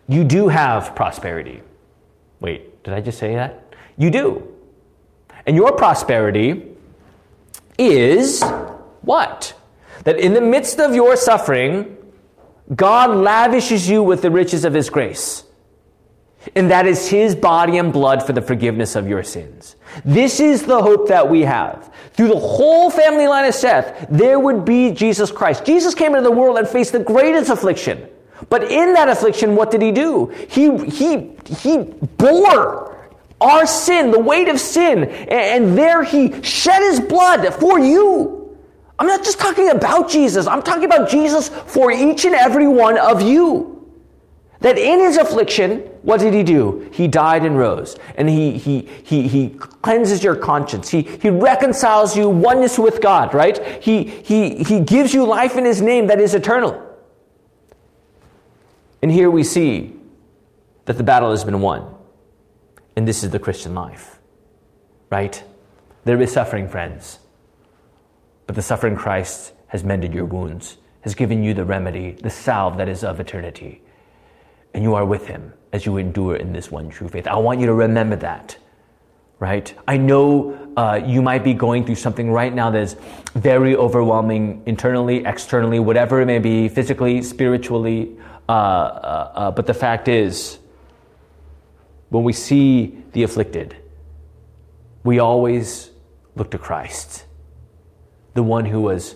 you 0.07 0.23
do 0.23 0.47
have 0.47 0.95
prosperity. 0.95 1.61
Wait, 2.39 2.81
did 2.85 2.93
I 2.93 3.01
just 3.01 3.17
say 3.17 3.35
that? 3.35 3.73
You 3.97 4.09
do. 4.09 4.55
And 5.45 5.55
your 5.55 5.71
prosperity 5.71 6.63
is 7.77 8.43
what? 9.01 9.53
That 10.03 10.19
in 10.19 10.33
the 10.33 10.41
midst 10.41 10.79
of 10.79 10.93
your 10.93 11.15
suffering, 11.15 11.97
God 12.75 13.15
lavishes 13.15 13.89
you 13.89 14.03
with 14.03 14.21
the 14.21 14.31
riches 14.31 14.65
of 14.65 14.73
His 14.73 14.89
grace. 14.89 15.43
And 16.55 16.71
that 16.71 16.85
is 16.85 17.09
His 17.09 17.35
body 17.35 17.77
and 17.77 17.91
blood 17.91 18.25
for 18.25 18.33
the 18.33 18.41
forgiveness 18.41 18.95
of 18.95 19.07
your 19.07 19.23
sins. 19.23 19.75
This 20.05 20.39
is 20.39 20.63
the 20.63 20.81
hope 20.81 21.07
that 21.07 21.29
we 21.29 21.41
have. 21.41 21.93
Through 22.13 22.29
the 22.29 22.39
whole 22.39 22.89
family 22.89 23.27
line 23.27 23.45
of 23.45 23.55
Seth, 23.55 24.07
there 24.09 24.39
would 24.39 24.65
be 24.65 24.91
Jesus 24.91 25.31
Christ. 25.31 25.65
Jesus 25.65 25.95
came 25.95 26.15
into 26.15 26.21
the 26.21 26.31
world 26.31 26.57
and 26.57 26.67
faced 26.67 26.91
the 26.91 26.99
greatest 26.99 27.49
affliction. 27.49 28.07
But 28.49 28.63
in 28.63 28.93
that 28.93 29.09
affliction, 29.09 29.55
what 29.55 29.71
did 29.71 29.81
He 29.81 29.91
do? 29.91 30.27
He, 30.49 30.77
he, 30.89 31.31
he 31.45 31.77
bore 32.17 32.88
our 33.41 33.65
sin, 33.65 34.11
the 34.11 34.19
weight 34.19 34.49
of 34.49 34.59
sin, 34.59 35.05
and 35.05 35.77
there 35.77 36.03
he 36.03 36.41
shed 36.41 36.81
his 36.81 36.99
blood 36.99 37.53
for 37.53 37.79
you. 37.79 38.57
I'm 38.97 39.07
not 39.07 39.23
just 39.23 39.39
talking 39.39 39.69
about 39.69 40.09
Jesus, 40.09 40.45
I'm 40.45 40.61
talking 40.61 40.85
about 40.85 41.09
Jesus 41.09 41.49
for 41.49 41.91
each 41.91 42.25
and 42.25 42.35
every 42.35 42.67
one 42.67 42.97
of 42.97 43.21
you. 43.21 43.75
That 44.61 44.77
in 44.77 44.99
his 44.99 45.15
affliction, 45.15 45.79
what 46.01 46.19
did 46.19 46.33
he 46.33 46.43
do? 46.43 46.89
He 46.91 47.07
died 47.07 47.45
and 47.45 47.57
rose. 47.57 47.95
And 48.15 48.27
he, 48.27 48.57
he, 48.57 48.81
he, 49.03 49.25
he 49.25 49.49
cleanses 49.51 50.21
your 50.21 50.35
conscience. 50.35 50.89
He, 50.89 51.03
he 51.03 51.29
reconciles 51.29 52.17
you 52.17 52.27
oneness 52.27 52.77
with 52.77 52.99
God, 53.01 53.33
right? 53.33 53.81
He, 53.81 54.03
he, 54.03 54.61
he 54.63 54.81
gives 54.81 55.13
you 55.13 55.25
life 55.25 55.55
in 55.55 55.63
his 55.63 55.81
name 55.81 56.07
that 56.07 56.19
is 56.19 56.33
eternal. 56.33 56.85
And 59.01 59.09
here 59.09 59.31
we 59.31 59.45
see 59.45 59.95
that 60.85 60.97
the 60.97 61.03
battle 61.03 61.31
has 61.31 61.45
been 61.45 61.61
won. 61.61 61.95
And 62.95 63.07
this 63.07 63.23
is 63.23 63.29
the 63.29 63.39
Christian 63.39 63.73
life, 63.73 64.19
right? 65.09 65.43
There 66.05 66.21
is 66.21 66.31
suffering, 66.31 66.67
friends. 66.67 67.19
But 68.45 68.55
the 68.55 68.61
suffering 68.61 68.95
Christ 68.95 69.53
has 69.67 69.83
mended 69.83 70.13
your 70.13 70.25
wounds, 70.25 70.77
has 71.01 71.13
given 71.13 71.43
you 71.43 71.53
the 71.53 71.65
remedy, 71.65 72.11
the 72.11 72.29
salve 72.29 72.77
that 72.77 72.89
is 72.89 73.03
of 73.03 73.19
eternity. 73.19 73.81
And 74.73 74.83
you 74.83 74.95
are 74.95 75.05
with 75.05 75.27
him 75.27 75.53
as 75.71 75.85
you 75.85 75.97
endure 75.97 76.35
in 76.35 76.53
this 76.53 76.71
one 76.71 76.89
true 76.89 77.07
faith. 77.07 77.27
I 77.27 77.35
want 77.37 77.59
you 77.59 77.67
to 77.67 77.73
remember 77.73 78.15
that, 78.17 78.57
right? 79.37 79.71
I 79.87 79.97
know 79.97 80.73
uh, 80.75 80.99
you 81.05 81.21
might 81.21 81.43
be 81.43 81.53
going 81.53 81.85
through 81.85 81.95
something 81.95 82.31
right 82.31 82.53
now 82.53 82.71
that 82.71 82.81
is 82.81 82.95
very 83.35 83.75
overwhelming 83.75 84.63
internally, 84.65 85.25
externally, 85.25 85.79
whatever 85.79 86.21
it 86.21 86.25
may 86.25 86.39
be, 86.39 86.69
physically, 86.69 87.21
spiritually. 87.21 88.17
Uh, 88.47 88.51
uh, 88.51 89.31
uh 89.35 89.51
but 89.51 89.67
the 89.67 89.73
fact 89.73 90.07
is, 90.07 90.57
when 92.09 92.23
we 92.23 92.33
see 92.33 92.97
the 93.13 93.23
afflicted, 93.23 93.75
we 95.03 95.19
always 95.19 95.91
look 96.35 96.51
to 96.51 96.57
Christ, 96.57 97.25
the 98.33 98.43
one 98.43 98.65
who 98.65 98.81
was 98.81 99.15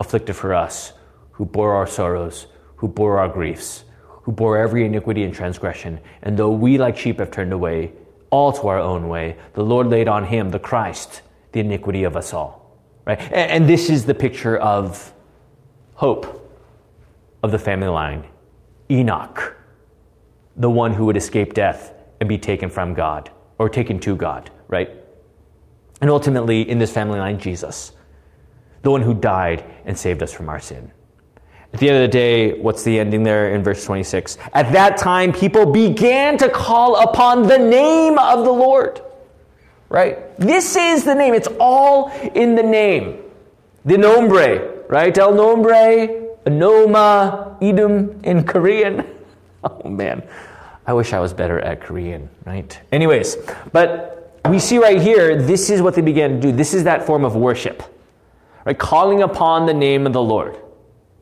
afflicted 0.00 0.36
for 0.36 0.54
us, 0.54 0.92
who 1.32 1.44
bore 1.44 1.74
our 1.74 1.86
sorrows, 1.86 2.46
who 2.76 2.88
bore 2.88 3.18
our 3.18 3.28
griefs, 3.28 3.84
who 4.22 4.32
bore 4.32 4.58
every 4.58 4.84
iniquity 4.84 5.22
and 5.22 5.34
transgression. 5.34 6.00
And 6.22 6.36
though 6.36 6.50
we 6.50 6.78
like 6.78 6.96
sheep 6.96 7.18
have 7.18 7.30
turned 7.30 7.52
away, 7.52 7.92
all 8.30 8.52
to 8.52 8.68
our 8.68 8.78
own 8.78 9.08
way, 9.08 9.36
the 9.54 9.62
Lord 9.62 9.86
laid 9.86 10.08
on 10.08 10.24
him, 10.24 10.50
the 10.50 10.58
Christ, 10.58 11.22
the 11.52 11.60
iniquity 11.60 12.04
of 12.04 12.16
us 12.16 12.32
all. 12.34 12.78
Right? 13.06 13.20
And, 13.32 13.68
this 13.68 13.90
is 13.90 14.06
the 14.06 14.14
picture 14.14 14.56
of 14.56 15.12
hope 15.94 16.50
of 17.42 17.52
the 17.52 17.58
family 17.58 17.88
line. 17.88 18.24
Enoch, 18.90 19.56
the 20.56 20.70
one 20.70 20.94
who 20.94 21.04
would 21.04 21.16
escape 21.16 21.54
death 21.54 21.93
and 22.24 22.28
be 22.28 22.38
taken 22.38 22.70
from 22.70 22.94
God 22.94 23.30
or 23.58 23.68
taken 23.68 24.00
to 24.00 24.16
God, 24.16 24.50
right? 24.66 24.90
And 26.00 26.08
ultimately, 26.08 26.68
in 26.68 26.78
this 26.78 26.90
family 26.90 27.18
line, 27.18 27.38
Jesus, 27.38 27.92
the 28.80 28.90
one 28.90 29.02
who 29.02 29.12
died 29.12 29.62
and 29.84 29.96
saved 29.96 30.22
us 30.22 30.32
from 30.32 30.48
our 30.48 30.58
sin. 30.58 30.90
At 31.74 31.80
the 31.80 31.88
end 31.88 31.96
of 31.98 32.02
the 32.02 32.08
day, 32.16 32.58
what's 32.58 32.82
the 32.82 32.98
ending 32.98 33.24
there 33.24 33.54
in 33.54 33.62
verse 33.62 33.84
26? 33.84 34.38
At 34.54 34.72
that 34.72 34.96
time, 34.96 35.34
people 35.34 35.66
began 35.70 36.38
to 36.38 36.48
call 36.48 36.96
upon 36.96 37.42
the 37.42 37.58
name 37.58 38.18
of 38.18 38.44
the 38.44 38.52
Lord. 38.52 39.02
Right? 39.90 40.38
This 40.38 40.76
is 40.76 41.04
the 41.04 41.14
name. 41.14 41.34
It's 41.34 41.48
all 41.60 42.08
in 42.34 42.54
the 42.54 42.62
name. 42.62 43.18
The 43.84 43.98
nombre, 43.98 44.84
right? 44.88 45.16
El 45.18 45.34
nombre 45.34 46.24
Anoma, 46.46 47.58
Edom 47.60 48.18
in 48.24 48.44
Korean. 48.44 49.10
Oh 49.66 49.88
man, 49.88 50.22
I 50.86 50.92
wish 50.92 51.12
I 51.12 51.20
was 51.20 51.32
better 51.32 51.58
at 51.58 51.80
Korean, 51.80 52.28
right? 52.44 52.78
Anyways, 52.92 53.36
but 53.72 54.40
we 54.48 54.58
see 54.58 54.78
right 54.78 55.00
here, 55.00 55.40
this 55.40 55.70
is 55.70 55.80
what 55.80 55.94
they 55.94 56.02
began 56.02 56.34
to 56.34 56.40
do. 56.40 56.52
This 56.52 56.74
is 56.74 56.84
that 56.84 57.06
form 57.06 57.24
of 57.24 57.34
worship, 57.36 57.82
right? 58.66 58.78
Calling 58.78 59.22
upon 59.22 59.64
the 59.66 59.74
name 59.74 60.06
of 60.06 60.12
the 60.12 60.22
Lord. 60.22 60.58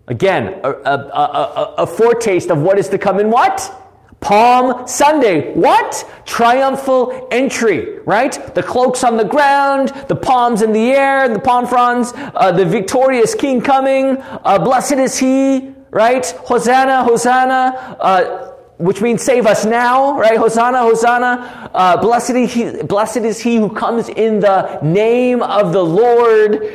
Again, 0.08 0.60
a, 0.64 0.70
a, 0.70 0.94
a, 0.94 1.74
a 1.78 1.86
foretaste 1.86 2.50
of 2.50 2.58
what 2.60 2.78
is 2.78 2.88
to 2.88 2.98
come 2.98 3.20
in 3.20 3.30
what? 3.30 3.78
Palm 4.20 4.86
Sunday. 4.86 5.52
What? 5.54 6.22
Triumphal 6.26 7.28
entry, 7.30 8.00
right? 8.00 8.54
The 8.54 8.62
cloaks 8.62 9.04
on 9.04 9.16
the 9.16 9.24
ground, 9.24 9.88
the 10.08 10.16
palms 10.16 10.62
in 10.62 10.72
the 10.72 10.90
air, 10.90 11.28
the 11.28 11.38
palm 11.38 11.66
fronds, 11.66 12.12
uh, 12.16 12.50
the 12.52 12.64
victorious 12.64 13.34
king 13.34 13.60
coming. 13.60 14.16
Uh, 14.20 14.58
blessed 14.58 14.92
is 14.92 15.18
he, 15.18 15.72
right? 15.90 16.26
Hosanna, 16.26 17.04
Hosanna. 17.04 17.96
Uh, 18.00 18.51
which 18.78 19.00
means 19.00 19.22
save 19.22 19.46
us 19.46 19.64
now, 19.64 20.18
right? 20.18 20.36
Hosanna, 20.36 20.78
Hosanna. 20.78 21.70
Uh, 21.72 21.96
blessed, 22.00 22.30
is 22.30 22.52
he, 22.52 22.82
blessed 22.82 23.18
is 23.18 23.40
he 23.40 23.56
who 23.56 23.70
comes 23.70 24.08
in 24.08 24.40
the 24.40 24.80
name 24.82 25.42
of 25.42 25.72
the 25.72 25.84
Lord. 25.84 26.72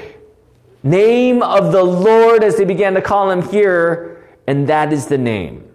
Name 0.83 1.41
of 1.41 1.71
the 1.71 1.83
Lord, 1.83 2.43
as 2.43 2.55
they 2.55 2.65
began 2.65 2.93
to 2.93 3.01
call 3.01 3.29
him 3.29 3.41
here, 3.41 4.25
and 4.45 4.69
that 4.69 4.93
is 4.93 5.07
the 5.07 5.17
name 5.17 5.67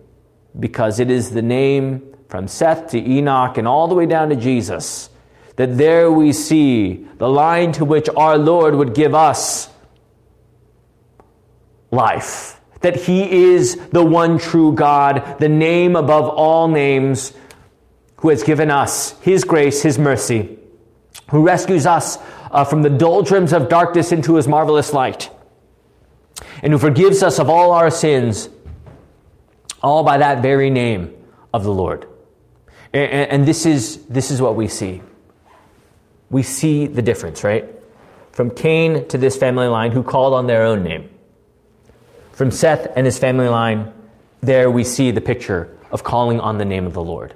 because 0.59 1.01
it 1.01 1.11
is 1.11 1.31
the 1.31 1.43
name 1.43 2.15
from 2.29 2.49
Seth 2.49 2.91
to 2.91 2.99
Enoch 2.99 3.59
and 3.59 3.69
all 3.69 3.89
the 3.89 3.95
way 3.95 4.07
down 4.07 4.31
to 4.31 4.37
Jesus 4.37 5.11
that 5.57 5.77
there 5.77 6.11
we 6.11 6.33
see 6.33 7.07
the 7.19 7.29
line 7.29 7.73
to 7.73 7.85
which 7.85 8.09
our 8.17 8.39
Lord 8.39 8.75
would 8.75 8.95
give 8.95 9.15
us 9.15 9.69
life. 11.91 12.61
That 12.83 12.97
He 12.97 13.53
is 13.53 13.77
the 13.91 14.05
one 14.05 14.39
true 14.39 14.73
God, 14.75 15.39
the 15.39 15.49
name 15.49 15.97
above 15.97 16.29
all 16.29 16.69
names, 16.69 17.33
who 18.17 18.29
has 18.29 18.43
given 18.43 18.71
us 18.71 19.19
His 19.21 19.45
grace, 19.45 19.83
His 19.83 19.99
mercy, 19.99 20.59
who 21.31 21.45
rescues 21.47 21.87
us 21.87 22.19
uh, 22.51 22.65
from 22.65 22.83
the 22.83 22.91
doldrums 22.91 23.53
of 23.53 23.69
darkness 23.69 24.13
into 24.13 24.37
His 24.37 24.47
marvelous 24.47 24.93
light, 24.93 25.31
and 26.63 26.73
who 26.73 26.79
forgives 26.79 27.23
us 27.23 27.39
of 27.39 27.49
all 27.49 27.73
our 27.73 27.91
sins 27.91 28.49
all 29.83 30.05
by 30.05 30.19
that 30.19 30.43
very 30.43 30.71
name 30.71 31.13
of 31.53 31.65
the 31.65 31.73
Lord. 31.73 32.07
And, 32.93 33.31
and, 33.31 33.49
this, 33.49 33.67
is, 33.67 34.05
this 34.07 34.31
is 34.31 34.41
what 34.41 34.55
we 34.55 34.69
see. 34.69 35.03
We 36.31 36.43
see 36.43 36.87
the 36.87 37.03
difference, 37.03 37.43
right? 37.43 37.69
From 38.33 38.51
Cain 38.51 39.09
to 39.09 39.19
this 39.19 39.37
family 39.37 39.67
line 39.67 39.93
who 39.93 40.03
called 40.03 40.35
on 40.35 40.47
their 40.47 40.63
own 40.63 40.83
name. 40.85 41.09
From 42.33 42.51
Seth 42.51 42.93
and 42.97 43.07
his 43.07 43.19
family 43.19 43.49
line, 43.49 43.93
there 44.41 44.71
we 44.71 44.85
see 44.85 45.11
the 45.11 45.21
picture 45.21 45.77
of 45.91 46.03
calling 46.03 46.41
on 46.41 46.59
the 46.59 46.65
name 46.65 46.87
of 46.87 46.95
the 46.95 47.03
Lord. 47.03 47.35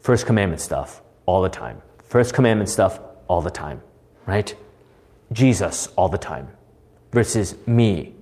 First 0.00 0.24
commandment 0.26 0.60
stuff, 0.60 1.02
all 1.26 1.42
the 1.42 1.48
time. 1.48 1.82
First 2.04 2.32
commandment 2.32 2.70
stuff, 2.70 3.00
all 3.26 3.42
the 3.42 3.50
time, 3.50 3.82
right? 4.24 4.54
Jesus, 5.32 5.88
all 5.96 6.08
the 6.08 6.18
time, 6.18 6.48
versus 7.12 7.56
me. 7.66 8.14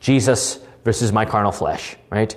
Jesus 0.00 0.58
versus 0.82 1.12
my 1.12 1.26
carnal 1.26 1.52
flesh, 1.52 1.96
right? 2.08 2.34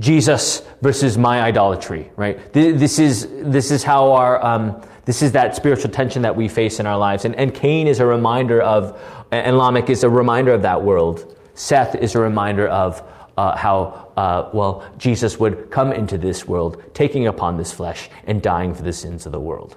Jesus 0.00 0.62
versus 0.82 1.16
my 1.16 1.40
idolatry, 1.40 2.10
right? 2.16 2.52
This 2.52 2.98
is, 2.98 3.28
this 3.30 3.70
is 3.70 3.84
how 3.84 4.12
our, 4.12 4.44
um, 4.44 4.82
this 5.04 5.22
is 5.22 5.32
that 5.32 5.54
spiritual 5.54 5.90
tension 5.90 6.22
that 6.22 6.34
we 6.34 6.48
face 6.48 6.80
in 6.80 6.86
our 6.86 6.98
lives. 6.98 7.24
And, 7.24 7.36
and 7.36 7.54
Cain 7.54 7.86
is 7.86 8.00
a 8.00 8.06
reminder 8.06 8.60
of, 8.60 9.00
and 9.30 9.56
Lamech 9.56 9.88
is 9.88 10.02
a 10.02 10.10
reminder 10.10 10.52
of 10.52 10.62
that 10.62 10.82
world. 10.82 11.35
Seth 11.56 11.96
is 11.96 12.14
a 12.14 12.20
reminder 12.20 12.68
of 12.68 13.02
uh, 13.36 13.56
how, 13.56 14.12
uh, 14.16 14.48
well, 14.52 14.84
Jesus 14.98 15.40
would 15.40 15.70
come 15.70 15.92
into 15.92 16.16
this 16.16 16.46
world, 16.46 16.82
taking 16.94 17.26
upon 17.26 17.56
this 17.56 17.72
flesh 17.72 18.08
and 18.26 18.40
dying 18.40 18.74
for 18.74 18.82
the 18.82 18.92
sins 18.92 19.26
of 19.26 19.32
the 19.32 19.40
world. 19.40 19.76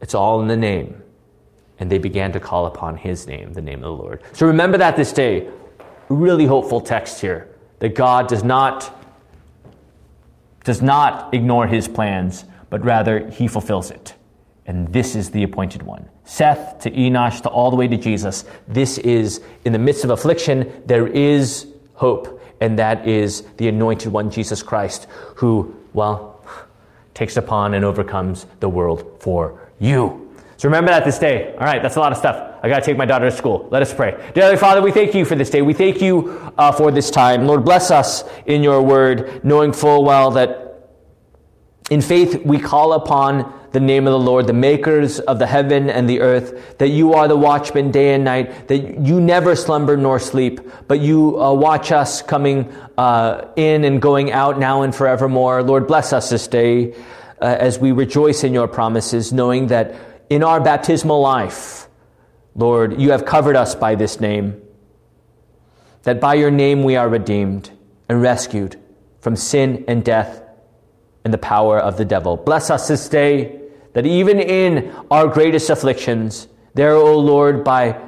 It's 0.00 0.14
all 0.14 0.40
in 0.42 0.48
the 0.48 0.56
name. 0.56 1.02
And 1.78 1.90
they 1.90 1.98
began 1.98 2.32
to 2.32 2.40
call 2.40 2.66
upon 2.66 2.96
his 2.96 3.26
name, 3.26 3.52
the 3.52 3.62
name 3.62 3.78
of 3.78 3.84
the 3.84 4.02
Lord. 4.02 4.22
So 4.32 4.46
remember 4.46 4.78
that 4.78 4.96
this 4.96 5.12
day 5.12 5.48
really 6.08 6.46
hopeful 6.46 6.80
text 6.80 7.20
here 7.20 7.48
that 7.78 7.94
God 7.94 8.28
does 8.28 8.44
not 8.44 8.98
does 10.64 10.80
not 10.80 11.34
ignore 11.34 11.66
his 11.66 11.88
plans, 11.88 12.44
but 12.70 12.84
rather 12.84 13.28
he 13.30 13.48
fulfills 13.48 13.90
it. 13.90 14.14
And 14.64 14.92
this 14.92 15.16
is 15.16 15.30
the 15.30 15.42
appointed 15.42 15.82
one. 15.82 16.08
Seth 16.24 16.80
to 16.80 16.90
Enosh 16.90 17.42
to 17.42 17.48
all 17.48 17.70
the 17.70 17.76
way 17.76 17.88
to 17.88 17.96
Jesus. 17.96 18.44
This 18.68 18.98
is 18.98 19.40
in 19.64 19.72
the 19.72 19.78
midst 19.78 20.04
of 20.04 20.10
affliction, 20.10 20.82
there 20.86 21.06
is 21.06 21.66
hope, 21.94 22.40
and 22.60 22.78
that 22.78 23.06
is 23.06 23.42
the 23.56 23.68
anointed 23.68 24.12
one, 24.12 24.30
Jesus 24.30 24.62
Christ, 24.62 25.06
who, 25.36 25.76
well, 25.92 26.44
takes 27.14 27.36
upon 27.36 27.74
and 27.74 27.84
overcomes 27.84 28.46
the 28.60 28.68
world 28.68 29.18
for 29.20 29.60
you. 29.78 30.22
So 30.56 30.68
remember 30.68 30.92
that 30.92 31.04
this 31.04 31.18
day. 31.18 31.52
All 31.54 31.66
right, 31.66 31.82
that's 31.82 31.96
a 31.96 32.00
lot 32.00 32.12
of 32.12 32.18
stuff. 32.18 32.60
I 32.62 32.68
got 32.68 32.78
to 32.78 32.84
take 32.84 32.96
my 32.96 33.04
daughter 33.04 33.28
to 33.28 33.36
school. 33.36 33.66
Let 33.72 33.82
us 33.82 33.92
pray. 33.92 34.30
Dear 34.32 34.56
Father, 34.56 34.80
we 34.80 34.92
thank 34.92 35.12
you 35.12 35.24
for 35.24 35.34
this 35.34 35.50
day. 35.50 35.60
We 35.60 35.74
thank 35.74 36.00
you 36.00 36.52
uh, 36.56 36.70
for 36.70 36.92
this 36.92 37.10
time. 37.10 37.48
Lord, 37.48 37.64
bless 37.64 37.90
us 37.90 38.22
in 38.46 38.62
your 38.62 38.80
word, 38.80 39.44
knowing 39.44 39.72
full 39.72 40.04
well 40.04 40.30
that 40.30 40.88
in 41.90 42.00
faith 42.00 42.46
we 42.46 42.60
call 42.60 42.92
upon 42.92 43.52
the 43.72 43.80
name 43.80 44.06
of 44.06 44.12
the 44.12 44.18
Lord, 44.18 44.46
the 44.46 44.52
makers 44.52 45.20
of 45.20 45.38
the 45.38 45.46
heaven 45.46 45.88
and 45.88 46.08
the 46.08 46.20
earth, 46.20 46.78
that 46.78 46.88
you 46.88 47.14
are 47.14 47.26
the 47.26 47.36
watchman 47.36 47.90
day 47.90 48.14
and 48.14 48.24
night, 48.24 48.68
that 48.68 49.00
you 49.00 49.20
never 49.20 49.56
slumber 49.56 49.96
nor 49.96 50.18
sleep, 50.18 50.60
but 50.88 51.00
you 51.00 51.40
uh, 51.40 51.52
watch 51.52 51.90
us 51.92 52.22
coming 52.22 52.72
uh, 52.98 53.48
in 53.56 53.84
and 53.84 54.02
going 54.02 54.30
out 54.32 54.58
now 54.58 54.82
and 54.82 54.94
forevermore. 54.94 55.62
Lord, 55.62 55.86
bless 55.86 56.12
us 56.12 56.30
this 56.30 56.46
day 56.46 56.94
uh, 57.40 57.56
as 57.58 57.78
we 57.78 57.92
rejoice 57.92 58.44
in 58.44 58.52
your 58.52 58.68
promises, 58.68 59.32
knowing 59.32 59.68
that 59.68 59.94
in 60.28 60.42
our 60.42 60.60
baptismal 60.60 61.20
life, 61.20 61.88
Lord, 62.54 63.00
you 63.00 63.12
have 63.12 63.24
covered 63.24 63.56
us 63.56 63.74
by 63.74 63.94
this 63.94 64.20
name, 64.20 64.60
that 66.02 66.20
by 66.20 66.34
your 66.34 66.50
name 66.50 66.82
we 66.82 66.96
are 66.96 67.08
redeemed 67.08 67.70
and 68.08 68.20
rescued 68.20 68.78
from 69.20 69.36
sin 69.36 69.84
and 69.88 70.04
death 70.04 70.42
and 71.24 71.32
the 71.32 71.38
power 71.38 71.78
of 71.78 71.96
the 71.96 72.04
devil. 72.04 72.36
Bless 72.36 72.70
us 72.70 72.88
this 72.88 73.08
day, 73.08 73.60
that 73.92 74.06
even 74.06 74.40
in 74.40 74.94
our 75.10 75.26
greatest 75.26 75.70
afflictions, 75.70 76.48
there, 76.74 76.92
O 76.92 77.18
Lord, 77.18 77.64
by 77.64 78.00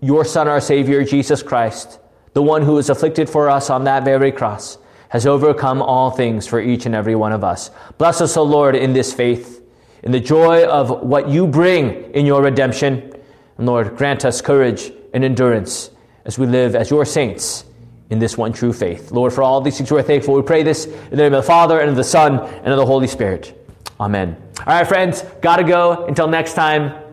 your 0.00 0.24
Son, 0.24 0.48
our 0.48 0.60
Savior, 0.60 1.04
Jesus 1.04 1.42
Christ, 1.42 1.98
the 2.32 2.42
one 2.42 2.62
who 2.62 2.74
was 2.74 2.88
afflicted 2.88 3.28
for 3.28 3.48
us 3.50 3.70
on 3.70 3.84
that 3.84 4.04
very 4.04 4.32
cross, 4.32 4.78
has 5.08 5.26
overcome 5.26 5.82
all 5.82 6.10
things 6.10 6.46
for 6.46 6.60
each 6.60 6.86
and 6.86 6.94
every 6.94 7.14
one 7.14 7.32
of 7.32 7.42
us. 7.42 7.70
Bless 7.96 8.20
us, 8.20 8.36
O 8.36 8.42
Lord, 8.42 8.76
in 8.76 8.92
this 8.92 9.12
faith 9.12 9.58
in 10.02 10.12
the 10.12 10.20
joy 10.20 10.64
of 10.64 11.02
what 11.02 11.28
you 11.28 11.46
bring 11.46 12.12
in 12.14 12.26
your 12.26 12.42
redemption. 12.42 13.12
And 13.56 13.66
Lord, 13.66 13.96
grant 13.96 14.24
us 14.24 14.40
courage 14.40 14.92
and 15.12 15.24
endurance 15.24 15.90
as 16.24 16.38
we 16.38 16.46
live 16.46 16.74
as 16.74 16.90
your 16.90 17.04
saints 17.04 17.64
in 18.10 18.18
this 18.18 18.36
one 18.36 18.52
true 18.52 18.72
faith. 18.72 19.10
Lord, 19.10 19.32
for 19.32 19.42
all 19.42 19.60
these 19.60 19.76
things 19.76 19.90
we're 19.90 20.02
thankful. 20.02 20.34
We 20.34 20.42
pray 20.42 20.62
this 20.62 20.86
in 20.86 21.10
the 21.10 21.16
name 21.16 21.34
of 21.34 21.42
the 21.42 21.46
Father, 21.46 21.80
and 21.80 21.90
of 21.90 21.96
the 21.96 22.04
Son, 22.04 22.38
and 22.38 22.68
of 22.68 22.76
the 22.76 22.86
Holy 22.86 23.06
Spirit. 23.06 23.54
Amen. 24.00 24.47
All 24.66 24.74
right, 24.74 24.86
friends, 24.86 25.22
gotta 25.40 25.62
go. 25.62 26.06
Until 26.06 26.26
next 26.26 26.54
time. 26.54 27.04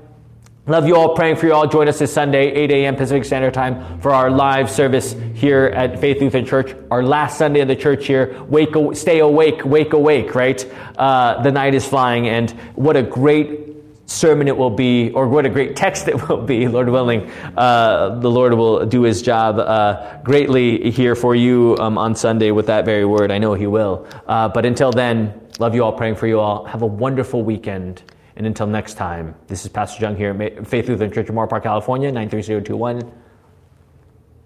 Love 0.68 0.88
you 0.88 0.96
all, 0.96 1.14
praying 1.16 1.36
for 1.36 1.46
you 1.46 1.54
all. 1.54 1.68
Join 1.68 1.88
us 1.88 2.00
this 2.00 2.12
Sunday, 2.12 2.52
8 2.52 2.72
a.m. 2.72 2.96
Pacific 2.96 3.24
Standard 3.24 3.54
Time, 3.54 4.00
for 4.00 4.12
our 4.12 4.32
live 4.32 4.68
service 4.68 5.16
here 5.36 5.66
at 5.66 6.00
Faith 6.00 6.20
Lutheran 6.20 6.44
Church. 6.44 6.76
Our 6.90 7.04
last 7.04 7.38
Sunday 7.38 7.60
of 7.60 7.68
the 7.68 7.76
church 7.76 8.08
here. 8.08 8.42
Wake, 8.46 8.74
stay 8.96 9.20
awake, 9.20 9.64
wake 9.64 9.94
awake, 9.94 10.34
right? 10.34 10.66
Uh, 10.98 11.44
the 11.44 11.52
night 11.52 11.76
is 11.76 11.88
flying, 11.88 12.28
and 12.28 12.50
what 12.74 12.98
a 12.98 13.04
great 13.04 13.76
sermon 14.08 14.48
it 14.48 14.58
will 14.58 14.72
be, 14.72 15.12
or 15.12 15.28
what 15.28 15.46
a 15.46 15.50
great 15.50 15.76
text 15.76 16.08
it 16.08 16.28
will 16.28 16.42
be, 16.42 16.68
Lord 16.68 16.90
willing. 16.90 17.30
Uh, 17.56 18.18
the 18.20 18.32
Lord 18.32 18.56
will 18.56 18.88
do 18.88 19.04
his 19.04 19.22
job 19.22 19.60
uh, 19.60 20.18
greatly 20.24 20.90
here 20.90 21.14
for 21.14 21.36
you 21.36 21.78
um, 21.80 22.00
on 22.00 22.16
Sunday 22.16 22.50
with 22.50 22.66
that 22.66 22.86
very 22.86 23.06
word. 23.06 23.30
I 23.30 23.38
know 23.38 23.54
he 23.54 23.68
will. 23.68 24.08
Uh, 24.26 24.50
but 24.50 24.66
until 24.66 24.92
then, 24.92 25.45
love 25.60 25.76
you 25.76 25.84
all, 25.84 25.94
praying 25.94 26.16
for 26.16 26.28
you 26.28 26.40
all. 26.40 26.66
Have 26.66 26.82
a 26.82 26.88
wonderful 26.88 27.44
weekend. 27.44 28.04
And 28.36 28.46
until 28.46 28.68
next 28.68 28.96
time, 28.96 29.36
this 29.48 29.64
is 29.64 29.72
Pastor 29.72 30.02
Jung 30.02 30.18
here 30.18 30.32
at 30.42 30.68
Faith 30.68 30.90
Lutheran 30.90 31.12
Church 31.12 31.30
in 31.30 31.36
Moorpark, 31.36 31.64
California, 31.64 32.12
93021. 32.12 33.12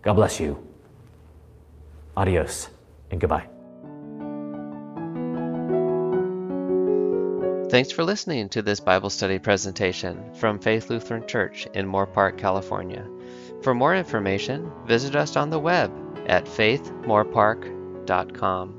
God 0.01 0.13
bless 0.13 0.39
you. 0.39 0.65
Adios 2.15 2.69
and 3.11 3.19
goodbye. 3.19 3.47
Thanks 7.69 7.91
for 7.91 8.03
listening 8.03 8.49
to 8.49 8.61
this 8.63 8.79
Bible 8.79 9.11
study 9.11 9.37
presentation 9.37 10.33
from 10.33 10.57
Faith 10.59 10.89
Lutheran 10.89 11.27
Church 11.27 11.67
in 11.75 11.85
Moorpark, 11.85 12.35
California. 12.37 13.07
For 13.61 13.75
more 13.75 13.95
information, 13.95 14.71
visit 14.85 15.15
us 15.15 15.35
on 15.35 15.51
the 15.51 15.59
web 15.59 15.91
at 16.27 16.45
faithmoorpark.com. 16.45 18.78